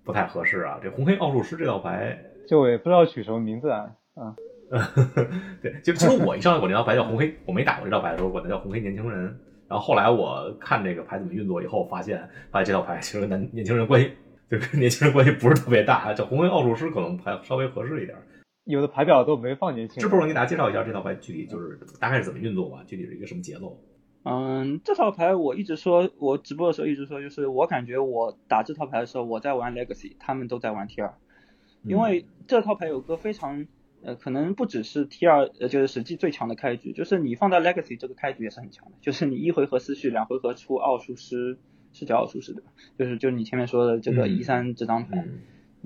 [0.04, 0.80] 不太合适啊。
[0.82, 3.92] 这红黑奥数师这套牌，就我也不知道取什么名字啊。
[4.16, 4.36] 啊，
[5.62, 9.24] 对，就其实我一上来我这套牌叫红黑，我没打过这套牌的时候管它叫红黑年轻人。
[9.68, 14.12] 然后后来我看这个牌怎么运作以后，发现发现这套牌其实跟男年轻人关系
[14.50, 18.18] 就跟年轻人关系不是特别大，叫红黑奥数师可能还稍微合适一点。
[18.66, 22.84] 有的牌表都没放年轻人，是不是给大家介绍一下这套牌具体就是大概是怎么运作吧？
[22.86, 23.80] 具体是一个什么节奏？
[24.24, 31.14] 嗯，这套牌我一直说，我直播的时候一直说，就是我感觉我打这套牌的时候，我在玩 Legacy，他们都在玩 T 二，
[31.84, 33.68] 因为这套牌有个非常
[34.02, 41.60] 呃，可能不只是 T 二，呃，就是实际最强的开局，就是你放在 Legacy 这个开局也是很强的，就是你一回合思绪，两回合出奥术师，
[41.94, 42.72] 是叫奥术师对吧？
[42.98, 45.24] 就是就是你前面说的这个一三这张牌。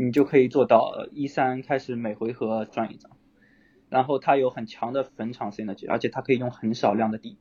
[0.01, 3.11] 你就可以做到一三开始每回合赚一张，
[3.89, 7.37] 然后它有很强的坟场 synergy，而且它可以用很少量的地，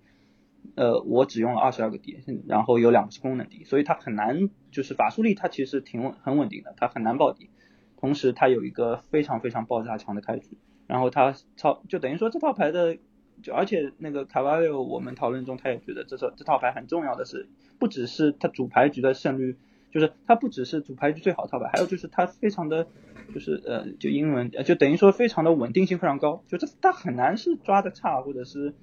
[0.75, 2.19] 呃，我只用了二十二个地，
[2.49, 7.49] 然后有两个是功能地，所以它很难，就是法术力它其实挺稳很稳定的，它很难爆地，
[7.97, 12.99] 同时它有一个非常非常爆炸强的开局，然后它超就等于说这套牌的，
[13.41, 19.59] 就而且那个卡瓦六我们讨论中他也觉得这套这套牌很重要的是，不只是它主牌局的胜率。
[19.91, 22.87] 就是它不只是主牌局最好套牌，还有就是它非常的，
[23.33, 28.75] 就是呃，就英文就等于说非常的稳定性非常高，就这它很难是抓的差或者是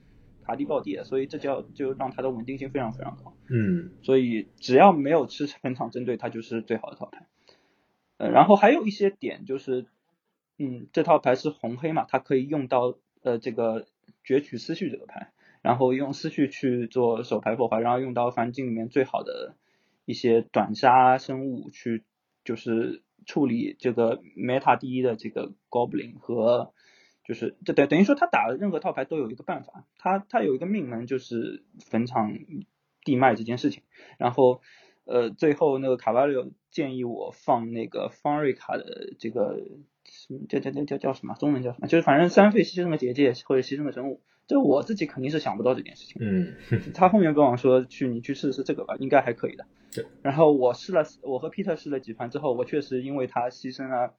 [0.43, 3.33] 卡地爆地的，所以这叫就让它的稳定性非常非常高。
[3.49, 7.27] 嗯，所以只要没有吃本场针对，它就是最好的套牌。
[8.17, 9.85] 呃，然后还有一些点就是，
[10.57, 13.85] 嗯，这套牌是红黑嘛，它可以用到呃这个
[14.25, 19.53] 攫取思绪这个牌，然后用思绪去做手牌破坏，然后用到环境里面最好的。
[20.05, 22.03] 一些短杀生物去
[22.43, 26.73] 就是处理这个 meta 第一的这个 goblin 和
[27.23, 32.37] 就是这等等于说他打任何套牌都有一个办法，他他有一个命门就是坟场
[33.03, 33.81] 地脉这件事情，
[34.19, 34.61] 然后
[35.05, 39.59] 呃最后那个卡巴六建议我放那个方瑞卡的这个
[40.47, 44.21] 叫叫叫叫叫什么中文叫什么，就是反正三费牺牲的结界或者牺牲的生物。
[44.47, 46.21] 就我自己肯定是想不到这件事情。
[46.21, 46.53] 嗯，
[46.93, 49.65] 他后面跟我说去你去试试这个吧，应该还可以的。
[49.95, 50.05] 对。
[50.21, 54.13] 然后我试了，我和 Peter 试了几盘之后，我确实因为他牺牲了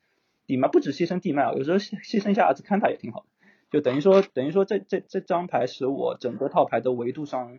[0.46, 3.26] 地脉，不止牺牲地脉啊，有时候牺牺牲一下阿兹坎塔也挺好的。
[3.70, 7.58] 就等于说，等于说这这这张牌使我整个套牌的维度上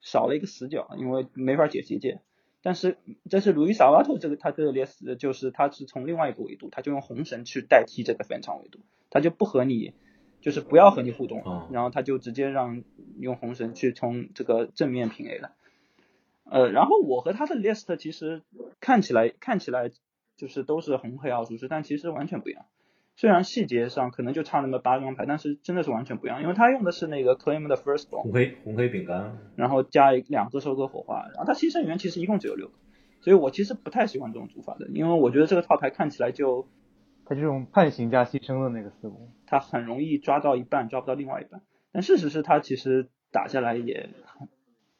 [0.00, 2.20] 少了一个死角，因为没法解结界。
[2.62, 2.98] 但是
[3.30, 9.94] 但是鲁伊萨瓦托这个他这个列斯，就是他是从另外一个维度，他就用红绳去代替这个反常维度，他就不和你。
[10.42, 12.84] 就是不要和你互动，然后他就直接让
[13.18, 15.56] 用红绳去从这个正面平 A 了，
[16.56, 18.42] 呃，然后我和他的 list 其实
[18.80, 19.90] 看起来看起来
[20.36, 22.64] 就是都是红黑奥数师，但其实完全不一样。
[23.14, 32.74] 虽然细节上可能就差那么八张牌，但是真的是完全不一样，因为他用的是那个 Claim 的 First Bone，红黑红黑饼干，然后加一两个收割火花，然后他牺牲员其实一共只有六个，
[33.20, 36.66] 所以我其实不太喜欢这种组法的，因为我觉得这个套牌看起来就
[37.24, 41.60] 他这种判刑加牺牲的那个思路，他很容易抓到一半，抓不到另外一半。
[41.92, 44.48] 但事实是，他其实打下来也很，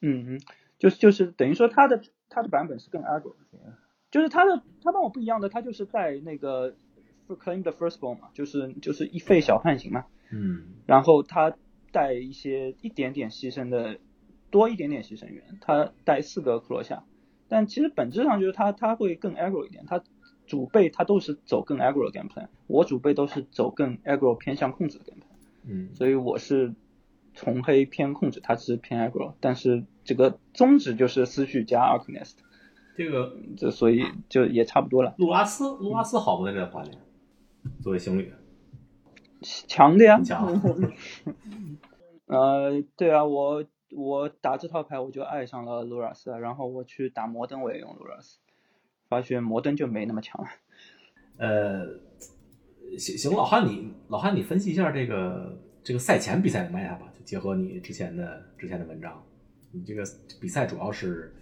[0.01, 0.41] 嗯嗯，
[0.79, 3.35] 就是就是等于说它的它的版本是更 aggro，
[4.11, 6.75] 就是它的它跟我不一样的，它就是带那个
[7.29, 10.75] claim the first bone 嘛，就是就是一费小判刑嘛，嗯。
[10.87, 11.57] 然后它
[11.93, 13.99] 带一些一点点牺牲的
[14.51, 17.05] 多一点点牺牲员，它带四个克罗夏，
[17.49, 20.03] 但其实本质上就是它它会更 aggro 一点，它
[20.47, 25.95] 主备它都是走更 aggro 的 game plan，我主备都是走更 aggro 偏向控制的 game plan，嗯。
[25.95, 26.75] 所以我是
[27.45, 32.35] 红黑偏控制，它是偏 aggro，但是这个宗旨就是思绪加 Arcanist，
[32.97, 36.91] 这个这所以就也差不多了，路拉斯路拉斯好不在这个环里，
[37.83, 38.33] 作为情侣
[39.43, 40.49] 强的呀，强，
[42.27, 48.39] 呃，对啊，我我打这套牌我就爱上了卢拉斯，然后我去打摩登我也用卢拉斯，
[49.09, 50.49] 发现摩登就没那么强了。
[51.39, 51.87] 呃，
[52.99, 59.23] 行行，老汉你老汉你分析一下这个这个赛前比赛的 meta 吧，就结合你之前的之前的文章，
[59.71, 60.03] 你这个
[60.41, 61.33] 比赛主要是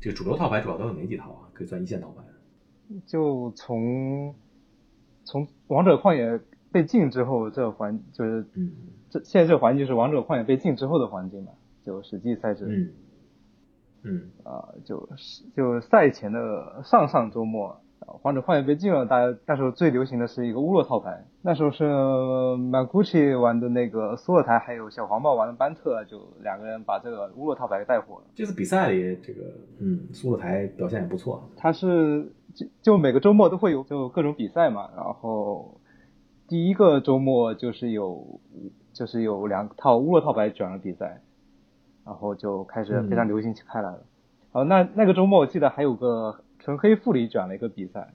[0.00, 1.50] 这个主流套牌主要都有哪几套啊？
[1.52, 2.22] 可以算一线套牌。
[3.04, 4.32] 就从
[5.24, 8.70] 从王者旷野被禁之后，这个环就是嗯
[9.10, 11.50] 这现在这个环境是王者旷野被禁之后的环境嘛，
[11.84, 12.66] 就实际赛制。
[12.68, 12.92] 嗯
[14.02, 28.24] 嗯啊、就是就赛前的上上周末，啊王者幻影被禁了，大家那时候最流行的是一个乌洛套牌，那时候是 Maguchi 玩的那个苏洛台，还有小黄帽玩的班特，就两个人把这个乌洛套牌给带火了。
[28.34, 29.42] 这次比赛里这个
[29.80, 35.78] 嗯苏洛台表现也不错，他是就就每个周末都会有就各种比赛嘛，然后
[36.48, 38.40] 第一个周末就是有
[38.92, 41.20] 就是有两套乌洛套牌转了比赛，
[42.04, 44.02] 然后就开始非常流行起开来了。
[44.52, 48.12] 然后那那个周末我记得还有个纯黑副里卷了一个比赛，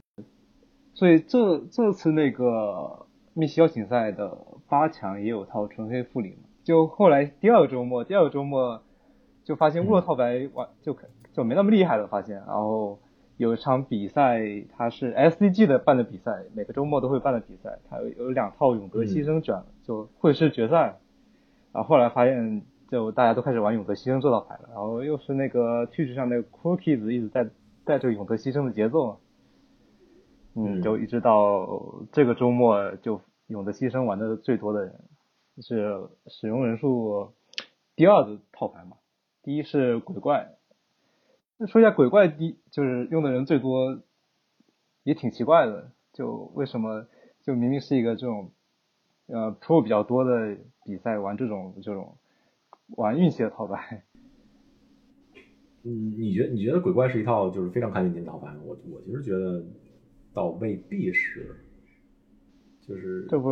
[0.94, 4.38] 所以这这次那个密西邀请赛的
[4.70, 6.48] 八强也有套纯黑副里嘛。
[6.64, 8.82] 就后来第二个周末，第二个周末
[9.44, 13.00] 就发现乌洛套白玩就可就没那么厉害了，发现，然后
[13.38, 14.42] 有一场比赛，
[14.76, 21.00] 它是 SCG 的办的比赛，每个周末都会办的比赛，它有有两套永德牺牲卷了，就会师决赛，
[21.72, 27.48] 然后后来发现就大家都开始玩永德牺牲这套牌了，然后又是那个 Twitch 上那个 Cookies 一直在
[27.86, 29.20] 带这个永德牺牲的节奏，
[30.56, 35.00] 嗯，嗯就一直到这个周末就勇德牺牲玩的最多的人
[35.62, 37.34] 是使用人数
[37.96, 38.98] 第二的套牌嘛，
[39.44, 40.52] 第一是鬼怪。
[41.58, 44.02] 那说一下鬼怪第就是用的人最多，
[45.04, 45.92] 也挺奇怪的。
[46.12, 47.08] 就为什么
[47.44, 48.52] 就明明是一个这种
[49.28, 52.18] 呃 pro 比较多的比赛，玩这种这种
[52.96, 54.04] 玩运气的套牌？
[55.88, 58.52] 嗯，你觉你觉得鬼怪是一套就是非常看运气的套牌？
[58.64, 59.64] 我我其实觉得
[60.34, 61.56] 倒未必是，
[62.82, 63.52] 就是这不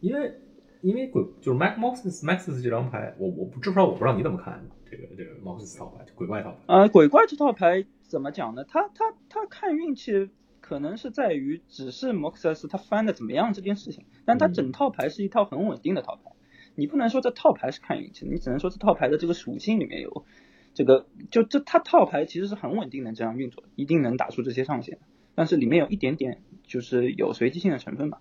[0.00, 0.34] 因为
[0.80, 6.58] 因为鬼就是 Max Moxis Maxis 这张牌，我我不知不知道我不知道你怎么看这个这个 Moxis 套牌，就鬼怪套牌。
[6.66, 8.64] 呃，鬼怪这套牌怎么讲呢？
[8.64, 16.32] 他他他看运气，可能是在于只是 Moxus 他翻的怎么样这件事情，但他嗯整套牌是一套很稳定的套牌。
[16.74, 20.24] 你不能说这套牌是看运气的，你只能说这套牌的这个属性里面有
[20.74, 24.98] 这个，就这它套牌其实是很稳定的这样运作，一定能打出这些上限。
[25.34, 28.20] 但是里面有一点点就是有随机性的成分吧。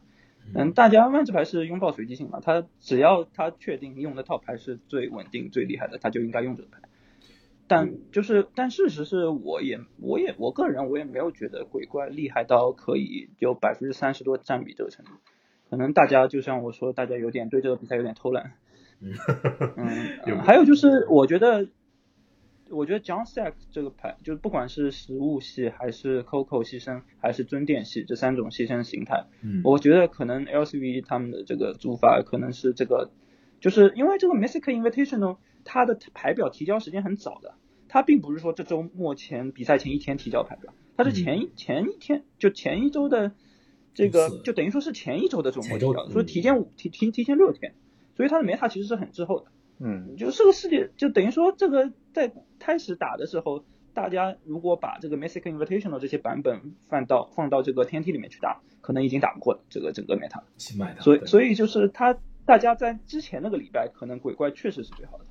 [0.56, 6.80] 嗯，大家万智牌是拥抱随机性嘛，他只要他确定用的套牌是最稳定、最厉害的，他就应该用这个牌。
[7.68, 15.12] 但就是，但事实是，我也，我也，我个人我也没有觉得鬼怪厉害到可以有百分之三十多占比这个程度。
[15.70, 18.52] 可能大家就像我说，大家有点对这个比赛有点偷懒。
[19.00, 19.14] 嗯
[20.44, 21.68] 还有就是，我觉得，
[22.72, 29.62] 我觉得 John Stack 这个牌，就是不管是食物系，还是 Coco 牺牲，还是尊殿系这三种牺牲形态，嗯。
[29.64, 33.12] 我觉得可能 LCV 他们的这个做法可能是这个，
[33.60, 37.56] 就是因为这个 Mystic Invitational 它的牌表提交时间很早的，
[37.88, 43.34] 它并不是说这周末前比赛前一天提交牌表，它是前一、前一天就前一周的
[43.94, 47.74] 这个就等于说是前一周的周末提交，所以嗯提前五提提提前六天，
[48.16, 49.48] 所以它的 meta 其实是很滞后的。
[49.80, 50.16] 嗯。
[50.16, 60.42] 就这个世界，就等于说这个在开始打的时候，大家如果把这个 Mystic Invitational 这些版本放到放到这个天梯里面去打，可能已经打不过这个整个 meta。
[61.02, 65.26] 所以所以就是他大家在之前那个礼拜，可能鬼怪确实是最好的，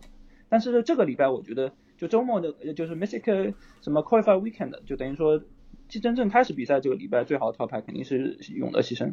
[0.48, 5.42] 但是这个礼拜我觉得就周末的，呃就是 Mystic 什么 Qualify Weekend，就等于说，
[5.88, 9.12] 真真正开始比赛这个礼拜最好的套牌肯定是永德牺牲。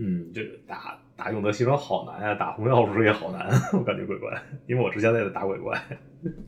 [0.00, 5.76] 嗯，这个打打永德牺牲好难啊，打红药师也好难， 我感觉鬼怪，因为我之前在打鬼怪，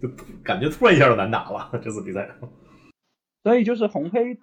[0.01, 0.09] 就
[0.45, 2.31] 感觉突然一下就难打了这次比赛。
[3.43, 4.39] 所以就是红黑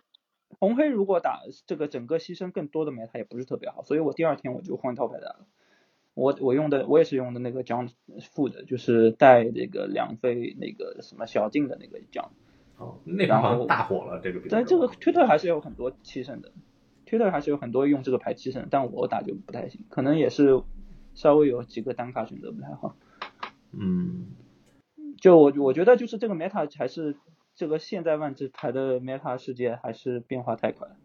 [0.60, 5.47] 红黑如果打这个整个牺牲更多的 meta 也不是特别好，所以我第二天我就换套牌打了。
[6.14, 7.91] 我我用的我也是用的那个 John
[8.34, 12.30] Food，就是带这个两费那个什么小静的那个 John。
[12.78, 14.58] 哦，那个好像大火了这个比赛。
[14.58, 16.51] 但这个推特还是有很多牺牲的，
[17.08, 20.62] 推特还是有很多用这个牌七胜，但我打就不太行，可能也是
[21.16, 22.95] 稍微有几个单卡选择不太好。
[23.72, 24.28] 嗯，
[25.20, 27.16] 就我我觉得就是这个 meta 还是
[27.55, 30.95] 这个现在万智牌的 meta 世界还是变化太快了。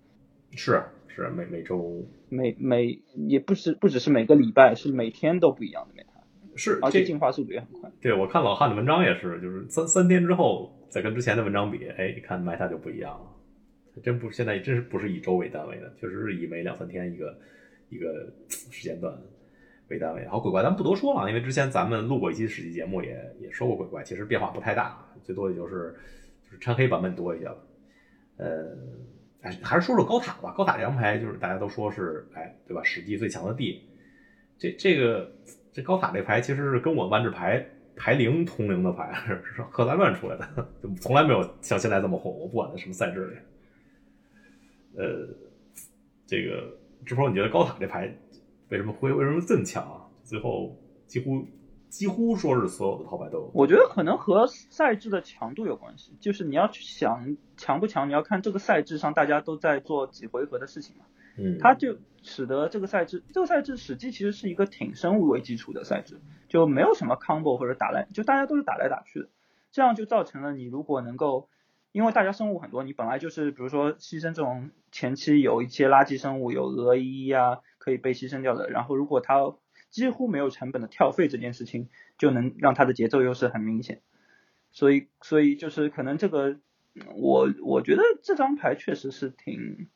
[0.55, 6.09] 是是每每周每每也不是不只是每个礼拜，是每天都不一样的 meta。
[6.55, 7.91] 是，而且进化速度也很快。
[8.03, 13.27] 对，我看老汉的文章也是，就是三三天之后再跟之前的文章比，哎，你看 meta 就不一样了。
[14.01, 17.39] 真不是，现在真是不是以周为单位的，确实是以每两三天一个
[17.89, 19.13] 一个时间段
[19.89, 20.27] 为单位。
[20.29, 25.95] 好，鬼怪咱们不多说了，因为之前咱们录过一期史记节目，也也说过鬼怪，其实变化不太大，最多也就是
[26.45, 27.57] 就是掺黑版本多一些了。
[28.37, 28.77] 呃。
[29.43, 30.55] 哎，还是说说高塔吧。
[30.57, 32.81] 高塔这张牌就是大家都说是，哎，对吧？
[32.85, 33.83] 史记最强的地。
[34.57, 35.33] 这这个
[35.73, 37.67] 这高塔这牌其实是跟我万智牌
[37.97, 40.47] 排零同龄的牌， 是赫兰乱出来的，
[40.81, 42.31] 就从来没有像现在这么火。
[42.31, 43.37] 我不管在什么赛制里。
[44.97, 45.29] 呃，
[46.27, 48.17] 这个志鹏，你觉得高塔这牌
[48.69, 50.07] 为什么会为什么这么强啊？
[50.25, 50.77] 最后
[51.07, 51.45] 几乎。
[51.93, 56.17] 几乎说是所有的套牌都有，我觉得可能和赛制的强度有关系。
[56.21, 61.05] 就是你要去想强不强，你要看这个赛制上大家都在做几回合的事情嘛。
[61.37, 66.19] 嗯，它就使得这个赛制，这个赛制实际其实是一个挺生物为基础的赛制，
[66.49, 69.29] 就没有什么 combo 或者打来，就大家都是打来打去的。
[69.71, 71.51] 这样就造成了你如果能够，
[71.93, 79.55] 因为大家生物很多，你本来就是比如说牺牲这种前期有一些垃圾生物，有额一呀可以被牺牲掉的，然后如果它。
[79.91, 84.01] 几乎没有成本的跳费这件事情，就能让它的节奏优势很明显。
[84.71, 86.57] 所以，所以就是可能这个，
[87.15, 89.89] 我我觉得这张牌确实是挺，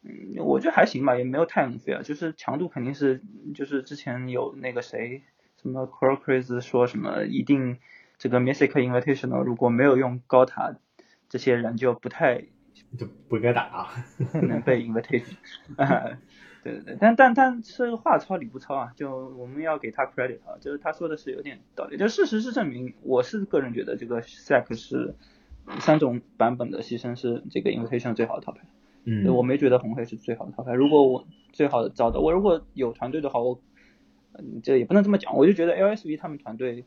[0.00, 2.00] 嗯，我觉得还行吧，也没有太 unfair。
[2.00, 3.20] 就是强度肯定是，
[3.54, 5.22] 就是之前有那个谁，
[5.60, 7.78] 什么 c r o c r i s 说什么一定
[8.16, 10.76] 这个 m y s i c Invitational 如果没有用高塔，
[11.28, 12.42] 这些人就不太
[12.98, 13.88] 就不该打啊，
[14.42, 15.36] 能被 Invitation。
[16.62, 21.96] 对对对，但但但是话糙理不糙啊，就我们要给他 credit 啊，就是他说的是有点道理。
[21.96, 25.14] 就事实是证明，我是个人觉得这个 sack 是
[25.78, 28.62] 三种版本的牺牲是这个 invitation 最好的套牌。
[29.04, 30.72] 嗯，我没觉得红黑是最好的套牌。
[30.72, 33.60] 如果我最好的找的，我如果有团队的话，我
[34.64, 36.84] 这也不能这么讲，我就觉得 LSV 他们团队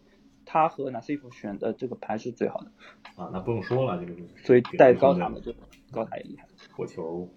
[0.52, 2.72] 他和 Nasif 选的这个牌是最好的。
[3.16, 5.54] 啊，那不用说了，这个所以带高塔的就
[5.92, 6.48] 高塔也厉害。
[6.76, 7.30] 火球。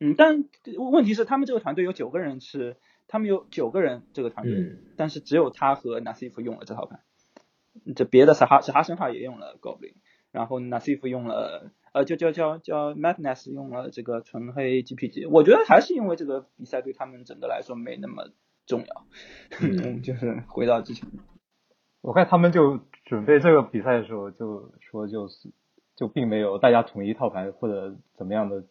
[0.00, 0.48] 嗯，但
[0.92, 2.76] 问题是他们这个团队有九个人是，
[3.06, 6.98] 他们有九个人这个团队，但是只有他和 Nasif 用了这套牌，
[7.94, 9.94] 这别的撒哈撒哈神话也用了 Goblin，
[10.32, 18.30] 然后 Nasif 用了，呃，就叫叫叫 Madness 用了这个纯黑 GPG，我觉得还是因为这个比赛对他们整个来说没那么
[18.66, 19.06] 重要，
[19.60, 21.08] 嗯， 就是回到之前，
[22.02, 25.48] 我看他们就准备这个比赛的时候就说就是
[25.96, 28.62] 就并没有大家统一套牌或者怎么样的。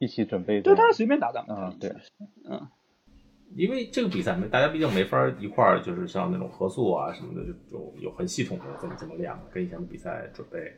[0.00, 1.92] 一起准备，对他随便打打嗯，对，
[2.48, 2.68] 嗯，
[3.56, 10.72] 因为这个比赛没，大家毕竟没法一块儿，就是像那种合宿啊什么的，就就有很系统的怎么怎么练，跟以前的比赛准备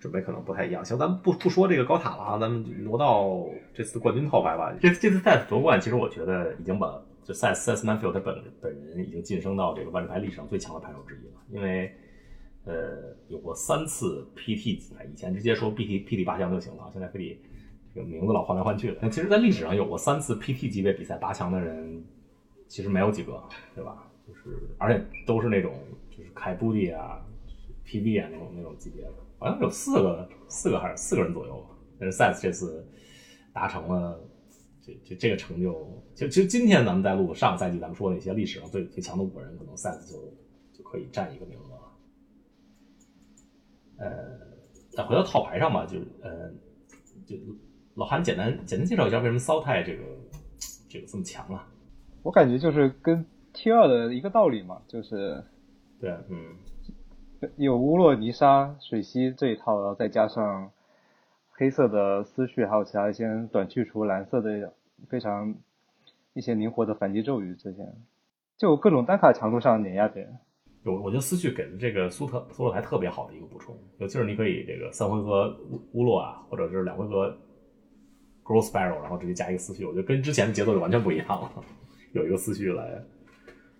[0.00, 0.82] 准备可能不太一样。
[0.82, 4.74] 行，咱们不不说这个高塔了啊，咱们挪到这次冠军套牌吧。
[4.80, 11.92] 这这次赛夺冠，其实我觉得已经把就赛赛斯曼菲尔他本本人已经晋升到这个万智牌历史上最强的牌手之一了，因为
[12.64, 14.80] 呃有过三次 PT，
[15.12, 17.42] 以前直接说 PT PT 八强就行了，现在非得。
[17.94, 22.00] 名字老换来换去的，那其实，在历史上有过三次 PT 级别比赛八强的人，
[22.68, 23.42] 其实没有几个，
[23.74, 24.08] 对吧？
[24.24, 25.74] 就是，而且都是那种，
[26.08, 27.20] 就是开布迪啊、
[27.84, 31.70] PB 啊那种那种级别的，好像有四个，四个还是四个人左右吧。
[31.98, 32.86] 但是 Size 这次
[33.52, 34.20] 达成了
[34.88, 40.18] 这这这个成就，其实其实今天咱们在录上个赛季咱们说那些历史上最最强的五个人，可能 Size 就
[40.72, 41.64] 就可以占一个名额。
[43.98, 44.08] 呃，
[44.90, 46.50] 再回到套牌上吧，就呃
[47.26, 47.36] 就。
[47.94, 50.04] 老韩，简单简单介绍一下为什么骚太这个
[50.88, 51.66] 这个这么强啊？
[52.22, 55.42] 我感觉就是跟 T 二的一个道理嘛，就是
[56.00, 56.54] 对，嗯，
[57.56, 60.70] 有乌洛尼沙水溪这一套，然后再加上
[61.50, 64.72] 黑色的思绪，还有其他一些短去除蓝色的
[65.08, 65.54] 非常
[66.34, 67.86] 一些灵活的反击咒语，这些
[68.56, 70.36] 就各种单卡强度上碾压别人。
[70.84, 77.36] 有，我觉得思绪给的这个苏特苏洛台特别好的一个补充，尤其是你可以这个三回合乌乌洛啊，或者是两回合。
[78.44, 81.52] Grow Spiral，然后直接加一个思绪，我觉得跟之前的节奏就完全不一样了，
[82.14, 83.04] 有一个思绪来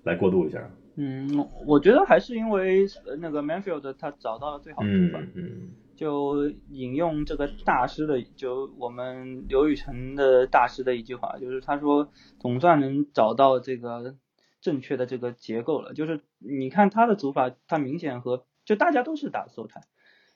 [0.03, 0.63] 来过渡一下。
[0.97, 1.27] 嗯，
[1.67, 2.85] 我觉得还是因为
[3.19, 5.19] 那个 Manfield 他找到了最好的方法。
[5.21, 5.71] 嗯嗯。
[5.99, 14.15] 就引用这个大师的，就我们刘宇辰的大师的一句话，就是他说总算能找到这个
[14.61, 15.95] 正确的这个结构了。
[15.95, 19.81] 就是你看他的组法，他明显和就大家都是打 s o 台，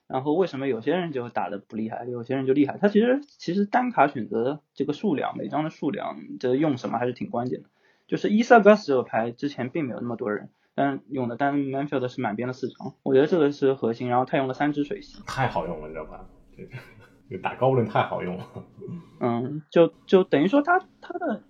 [0.09, 2.77] 然后为什么有些人就打的不厉害，有些人就厉害？
[2.79, 7.69] 他其实其实单卡选择这个数量，每张的数量，这用什么还是挺关键的。
[8.09, 10.51] 就是伊萨格斯这个牌之前并没有那么多人。
[10.75, 14.09] 但用的，但 Manfield 是满编的四张，我觉得这个是核心。
[14.09, 16.65] 然后他用了三支水系，太好用了，你知道吧，这
[17.37, 18.47] 个打高林太好用了。
[19.21, 21.43] 嗯，就就等于说他他的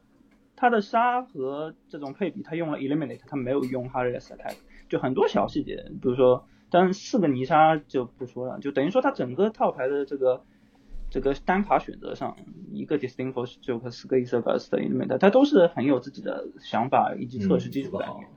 [0.57, 4.57] 他的杀和这种配比，他用了 Eliminate，他没有用 Harris Attack，
[4.89, 10.43] 就很多小细节，比如说，但四个泥沙就不说了，就等于说他整个套牌的这个
[11.11, 12.37] 这个单卡选择上，
[12.73, 18.29] 一个 Distinct 就和四个 e s e r g u s 的 Eliminate，他都是很有自己的想法以及测试基础在里面。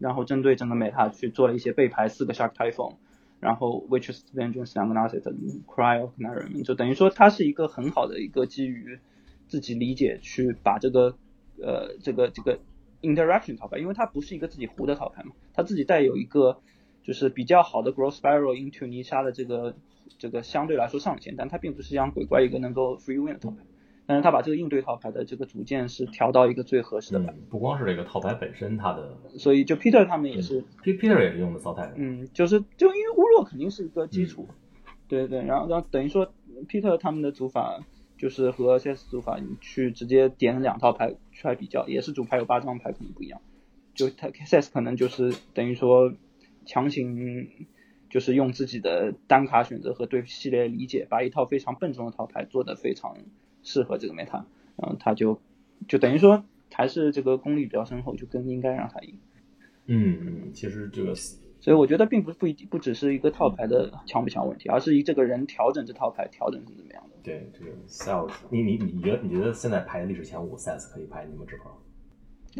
[0.00, 2.96] 然后针对整个 meta 去做了一些背牌四个 Shark Typhoon，
[3.38, 8.98] 然后 which is Vengeance 两个 Narset，Cry of Canary，就等于说它是一个很好的一个基于
[9.46, 11.16] 自己理解去把这个
[11.62, 12.58] 呃这个这个
[13.02, 16.60] interaction 套牌，因为它不是一个自己胡的套牌嘛，它自己带有一个
[17.02, 19.76] 就是比较好的 Growth Spiral into 泥沙的这个
[20.18, 23.58] 这个相对来说上限，但它并不是像鬼怪一个能够 free win 的套牌。
[24.10, 34.48] 但是他把这个应对套牌的这个组件是调到一个最合适的版，不光是这个套牌本身，它的，所以就 Peter 他们也是，Peter 也是用的骚太，嗯，就是就因为乌洛肯定是一个基础，
[35.06, 36.34] 对对，然后然后等于说
[36.68, 37.78] Peter 他们的组法
[38.18, 43.40] 就是和 CS 组法，你去直接点两套牌出来比较，也是主牌有八张牌可能不一样，
[43.94, 46.12] 就他 CS 可能就是等于说
[46.66, 47.48] 强行
[48.08, 53.16] 就是用自己的单卡选择和对系列理解，把一套非常笨重的套牌做得非常。
[53.62, 54.44] 适合这个 meta，
[54.76, 55.40] 然后他就
[55.88, 59.18] 就等于说还是这个功力比较深厚，就更应该让他赢。
[59.86, 67.16] 嗯嗯，其实这个，所以我觉得并不不一定不只是一个套牌的强不强问题，而是以这个人调整这套牌调整成怎么样的。
[67.22, 71.70] 对，这个 sales，你你你觉得你觉得现在排历史前五 sales 可以排你们这块？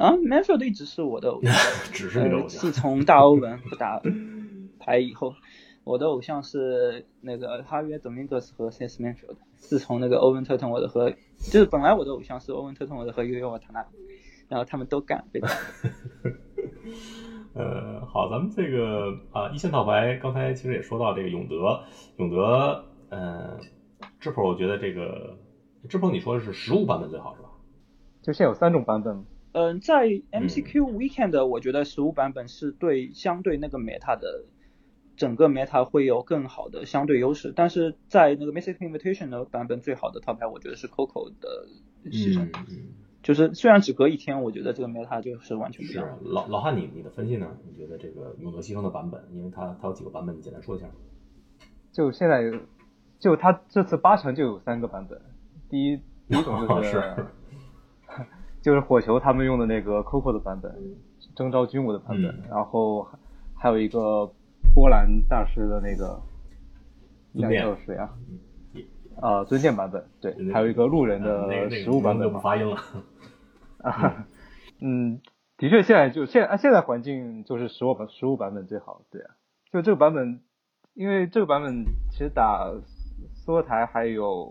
[0.04, 1.52] 啊，Manfield 一直是我的偶像，
[1.92, 2.60] 只是你的偶像。
[2.60, 4.00] 自从大欧文不打
[4.78, 5.34] 牌以后。
[5.84, 9.36] 我的偶像是那个哈约·德明格斯和 Sis Manfield。
[9.56, 13.86] 自从那个欧文·特滕沃德和，就是本来我的偶像是欧文·特滕沃德和尤约瓦塔纳，
[14.48, 15.48] 然后他们都干，被打。
[17.52, 21.82] 呃，好，咱们这个啊，一线套牌，刚才其实也说到这个永德，
[22.16, 23.58] 永德，呃，
[24.18, 25.36] 智普，我觉得这个
[25.88, 27.50] 智普你说的是实物版本最好是吧？
[28.22, 29.24] 就现有三种版本。
[29.52, 34.44] 嗯，在 MCQ Weekend，我觉得实物版本是对相对那个 Meta 的。
[35.20, 41.66] 整个 meta 会有更好的相对优势，但是在那个 Mystic Invitation 的版本，最好的套牌我觉得是 Coco 的
[42.06, 42.48] 牺牲，
[43.22, 46.18] 就是虽然只隔一天，我觉得这个 meta 就是完全不一样。
[46.22, 47.48] 老老汉，你你的分析呢？
[47.68, 50.86] 你觉得这个永德牺牲的版本，因为它它有几个版本，你简单说一下。
[51.92, 52.58] 就现在，
[53.18, 55.20] 就它这次八成就有三个版本，
[55.68, 55.98] 第一
[56.28, 57.14] 第一种就是
[58.62, 60.74] 就是火球他们用的那个 Coco 的版本，
[61.34, 63.06] 征召军武的版本，然后
[63.54, 64.32] 还有一个。
[64.74, 66.20] 波兰大师的那个
[67.32, 68.10] 那个叫谁啊？
[69.20, 72.40] 啊，尊剑版本对，还有一个路人的实物版本。
[72.40, 72.76] 发音了。
[73.82, 74.26] 啊，
[74.80, 75.20] 嗯，
[75.56, 79.30] 的确，现在就现现在环境就是实物版实物版本最好，对啊。
[79.72, 80.40] 就这个版本，
[80.94, 82.72] 因为这个版本其实打
[83.34, 84.50] 缩台还有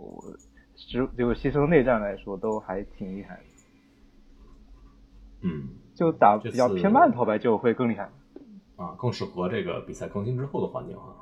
[0.75, 3.43] 实就牺牲内战来说都还挺厉害的。
[5.41, 5.69] 嗯。
[5.95, 8.09] 就打比较偏慢套牌就会更厉害。
[8.79, 11.19] 啊，更适合这个比赛更新之后的环境啊，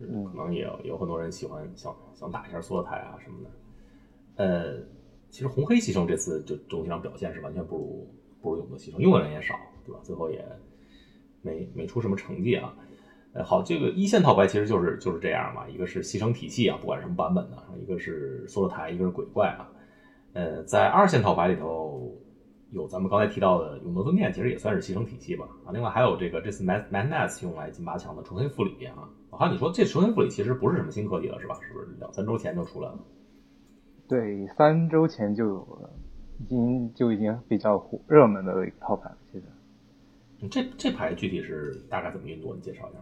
[0.00, 3.50] 就是可能也有很多人喜欢想想打一下缩台啊什么的。
[4.44, 4.74] 呃，
[5.30, 8.12] 其实红黑牺牲这次就总体上表现是完全不如
[8.42, 9.54] 不如永德牺牲，用的人也少，
[9.86, 10.00] 对吧？
[10.02, 10.44] 最后也
[11.40, 12.74] 没没出什么成绩啊。
[13.32, 19.70] 呃，好，这个一线套牌其实就是就是这样嘛，一个是牺牲体系啊，不管什么版本的，一个是缩台，一个是鬼怪啊。
[20.32, 22.12] 呃，在二线套牌里头。
[22.72, 25.72] 有咱们刚才提到的永德尊殿，其实也算是牺牲体系吧啊。
[25.72, 29.08] 另外还有这个这次 Man Madness 用来进八强的重新复理啊。
[29.30, 31.54] 好像，你说这重新复理其实不是什么新课题了是吧？
[31.62, 32.98] 是不是两三周前就出来了？
[34.08, 35.90] 对，三周前就有了，
[36.40, 39.16] 已经就已经比较火热门的一个套牌了。
[39.30, 42.54] 其实，这这牌具体是大概怎么运作？
[42.54, 42.98] 你介绍一下。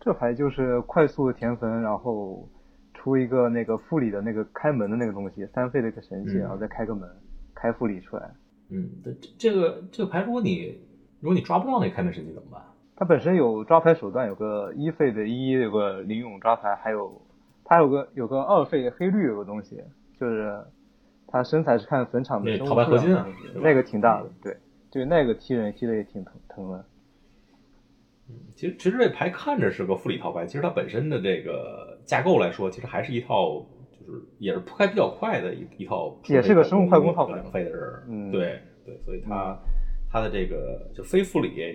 [0.00, 2.48] 这牌就是快速填坟，然后
[2.94, 7.08] 出一个那个复理的那个开门的那个东西，三费的一个神器，然后再开个门。
[7.56, 8.30] 开复理出来，
[8.68, 10.78] 嗯，这这个这个牌，如果你
[11.18, 12.62] 如果你抓不到那开门神器怎么办？
[12.94, 17.20] 它本身有抓牌手段，有个一费的一，有个灵勇抓牌，还有
[17.64, 19.82] 它有个有个二费黑绿有个东西，
[20.20, 20.62] 就是
[21.26, 24.56] 他身材是看坟场的生物那陶白合金啊那个挺大的，对，
[24.90, 26.84] 对那个踢人踢的也挺疼疼的。
[28.54, 33.64] 其实其实这牌看着是个复理套牌，其实它本身的这个架构来说，其实还是一套
[34.06, 39.58] 就是也是铺开比较快的一一套，也是个生物快攻套牌两费的人，嗯对对，所以他
[40.10, 41.74] 他的这个就非复理也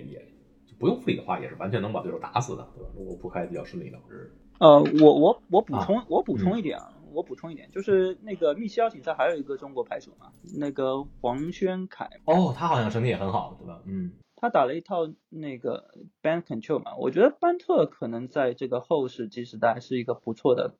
[0.65, 2.89] 就不用复理的话，也是完全能把对手打死的，对吧？
[2.97, 13.81] 如果铺开比较顺利的话，是呃，我我我补啊充、我补充一点啊，我补充一点，就是那个密西奥锦赛还有一个中国牌手嘛，那个黄轩凯，哦，他好像成绩也很好，对吧？
[13.85, 15.89] 嗯，他打了一套那个
[16.21, 20.75] band control 嘛，我觉得班特可能在这个后世纪时代是一个不错的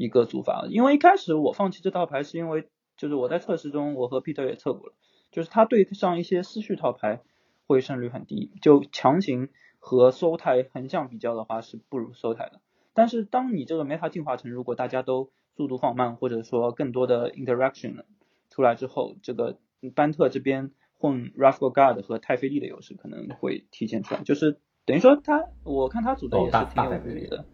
[0.00, 4.94] 一个组法，因为一开始我放弃这套牌是因为就是我在测试中我和 Peter 也测过了，
[5.30, 7.20] 就是他对上一些思绪套牌
[7.66, 12.60] 会胜率很低，就强行和 soul 台横向比较的话是不如 soul 台的，
[12.94, 18.04] 但是当你这个 meta 进化成如果大家都速度放慢或者说更多的 interaction
[18.48, 19.58] 出来之后，这个
[19.94, 27.44] 班特这边混 Rafael Guard 和泰菲利的优势可能会体现出来，就是等于说他，我看他组的也是挺有大泰菲利自己的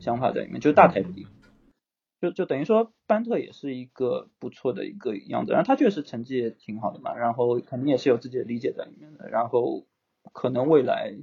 [0.00, 1.26] 想法在里面，就是大泰菲利，
[2.22, 9.84] 就就等于说班特也是一个不错的一个样子，然后他确实成绩也挺好的嘛，然后肯定也是有自己的理解在里面的，然后
[10.32, 11.16] 可能未来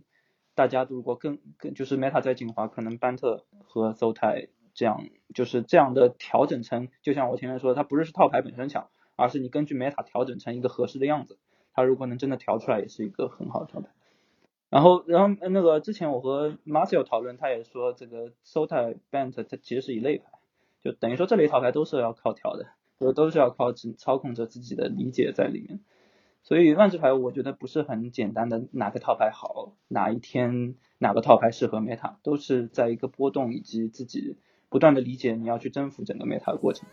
[0.55, 11.37] 大家如果更更就是 meta 在进化，可能班特和 s o 泰这样就是这样的调整成，就像我前面说，它不是是套牌本身强，而是你根据 meta 调整成一个合适的样子，
[11.73, 13.87] 它如果能真的调出来，也是一个很好的套牌。
[14.69, 20.29] 然后，然后那个之前我和 Marcel 讨论，他也说这个 Sota Bant 它其实是一类牌，
[20.83, 22.67] 就等于说这类套牌都是要靠调的，
[22.99, 25.79] 都都是要靠只操控着自己的理解在里面。
[26.41, 34.37] 所以万智牌我觉得不是很简单的哪个套牌好，哪一天哪个套牌适合 meta，都是在一个波动以及自己
[34.69, 36.87] 不断的理解你要去征服整个 meta 的过程。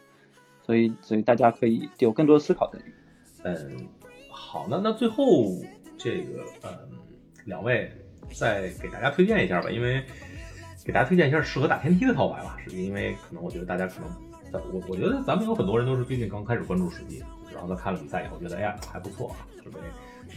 [0.62, 2.94] 所以，所以大家可以有更多思考在里面。
[3.44, 3.88] 嗯，
[4.32, 5.44] 好，那那最后
[5.96, 6.98] 这个嗯，
[7.44, 7.88] 两位
[8.34, 10.04] 再给大家推荐一下吧，因为
[10.86, 19.34] 给大家推荐一下适合打天梯的套牌吧，是因为可能我觉得大家可能，我我觉得咱们有很多人都是最近刚开始关注实际，然后在看了比赛以后觉得哎呀还不错，
[19.64, 19.80] 准备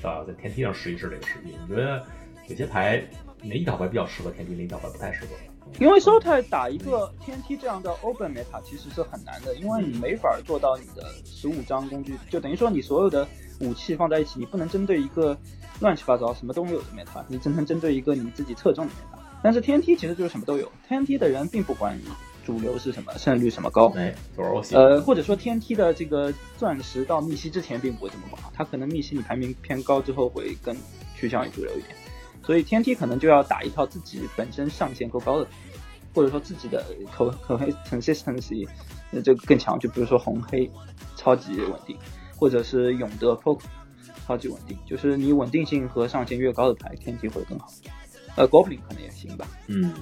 [0.02, 1.56] 到在天梯上试一试这个实际。
[1.62, 2.04] 你觉得
[2.48, 3.00] 哪些牌
[3.44, 5.28] 哪一套牌比较适合天梯，哪一套牌不太适合？
[5.80, 13.28] 因为 s o t 打一个天梯这样的 open meta 其实是很难的，因为你没法做到你的十五张工具，就等于说你所有的
[13.60, 15.38] 武器放在一起，你不能针对一个
[15.80, 19.19] 乱七八糟什么都没有的 meta，你只能针对一个你自己侧重的 meta。
[19.42, 22.04] 但是天梯其实就是什么都有，天梯的人并不管你
[22.46, 23.94] 主流是什么，胜率什么高。
[24.74, 30.76] 呃，或者说天梯的这个钻石到密西之前并不会这么广，它可能密西你排名偏高之后会更
[31.16, 31.96] 趋向于主流一点，
[32.44, 35.48] 所以天梯可能就要打一套自己本身上限够高的，
[36.14, 36.84] 或者说自己的
[37.16, 38.68] 口口黑 consistency
[39.12, 40.70] 呃这个更强，就比如说红黑
[41.16, 41.98] 超级稳定，
[42.36, 43.62] 或者是永德 poke
[44.26, 47.68] 超级稳定，就是你稳定性和上限越高的牌，天梯会更好。
[48.36, 49.94] 呃，Goblin 可能也行吧，嗯，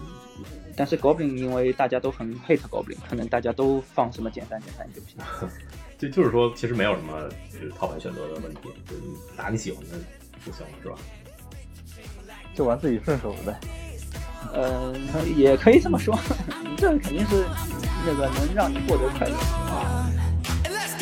[0.75, 5.17] 但是 Goblin 因为大家都很 hate Goblin，可能大家都放什么简单简单就行。
[5.97, 9.97] 就就是说，其实没有什么就是套牌选择的问题，就是你打你喜欢的
[10.45, 10.95] 就行了，是吧？
[12.53, 13.59] 就玩自己顺手的呗。
[14.53, 14.93] 呃，
[15.35, 16.15] 也可以这么说，
[16.77, 17.43] 这肯定是
[18.05, 19.35] 那个能让你获得快乐。
[20.65, 20.93] Let's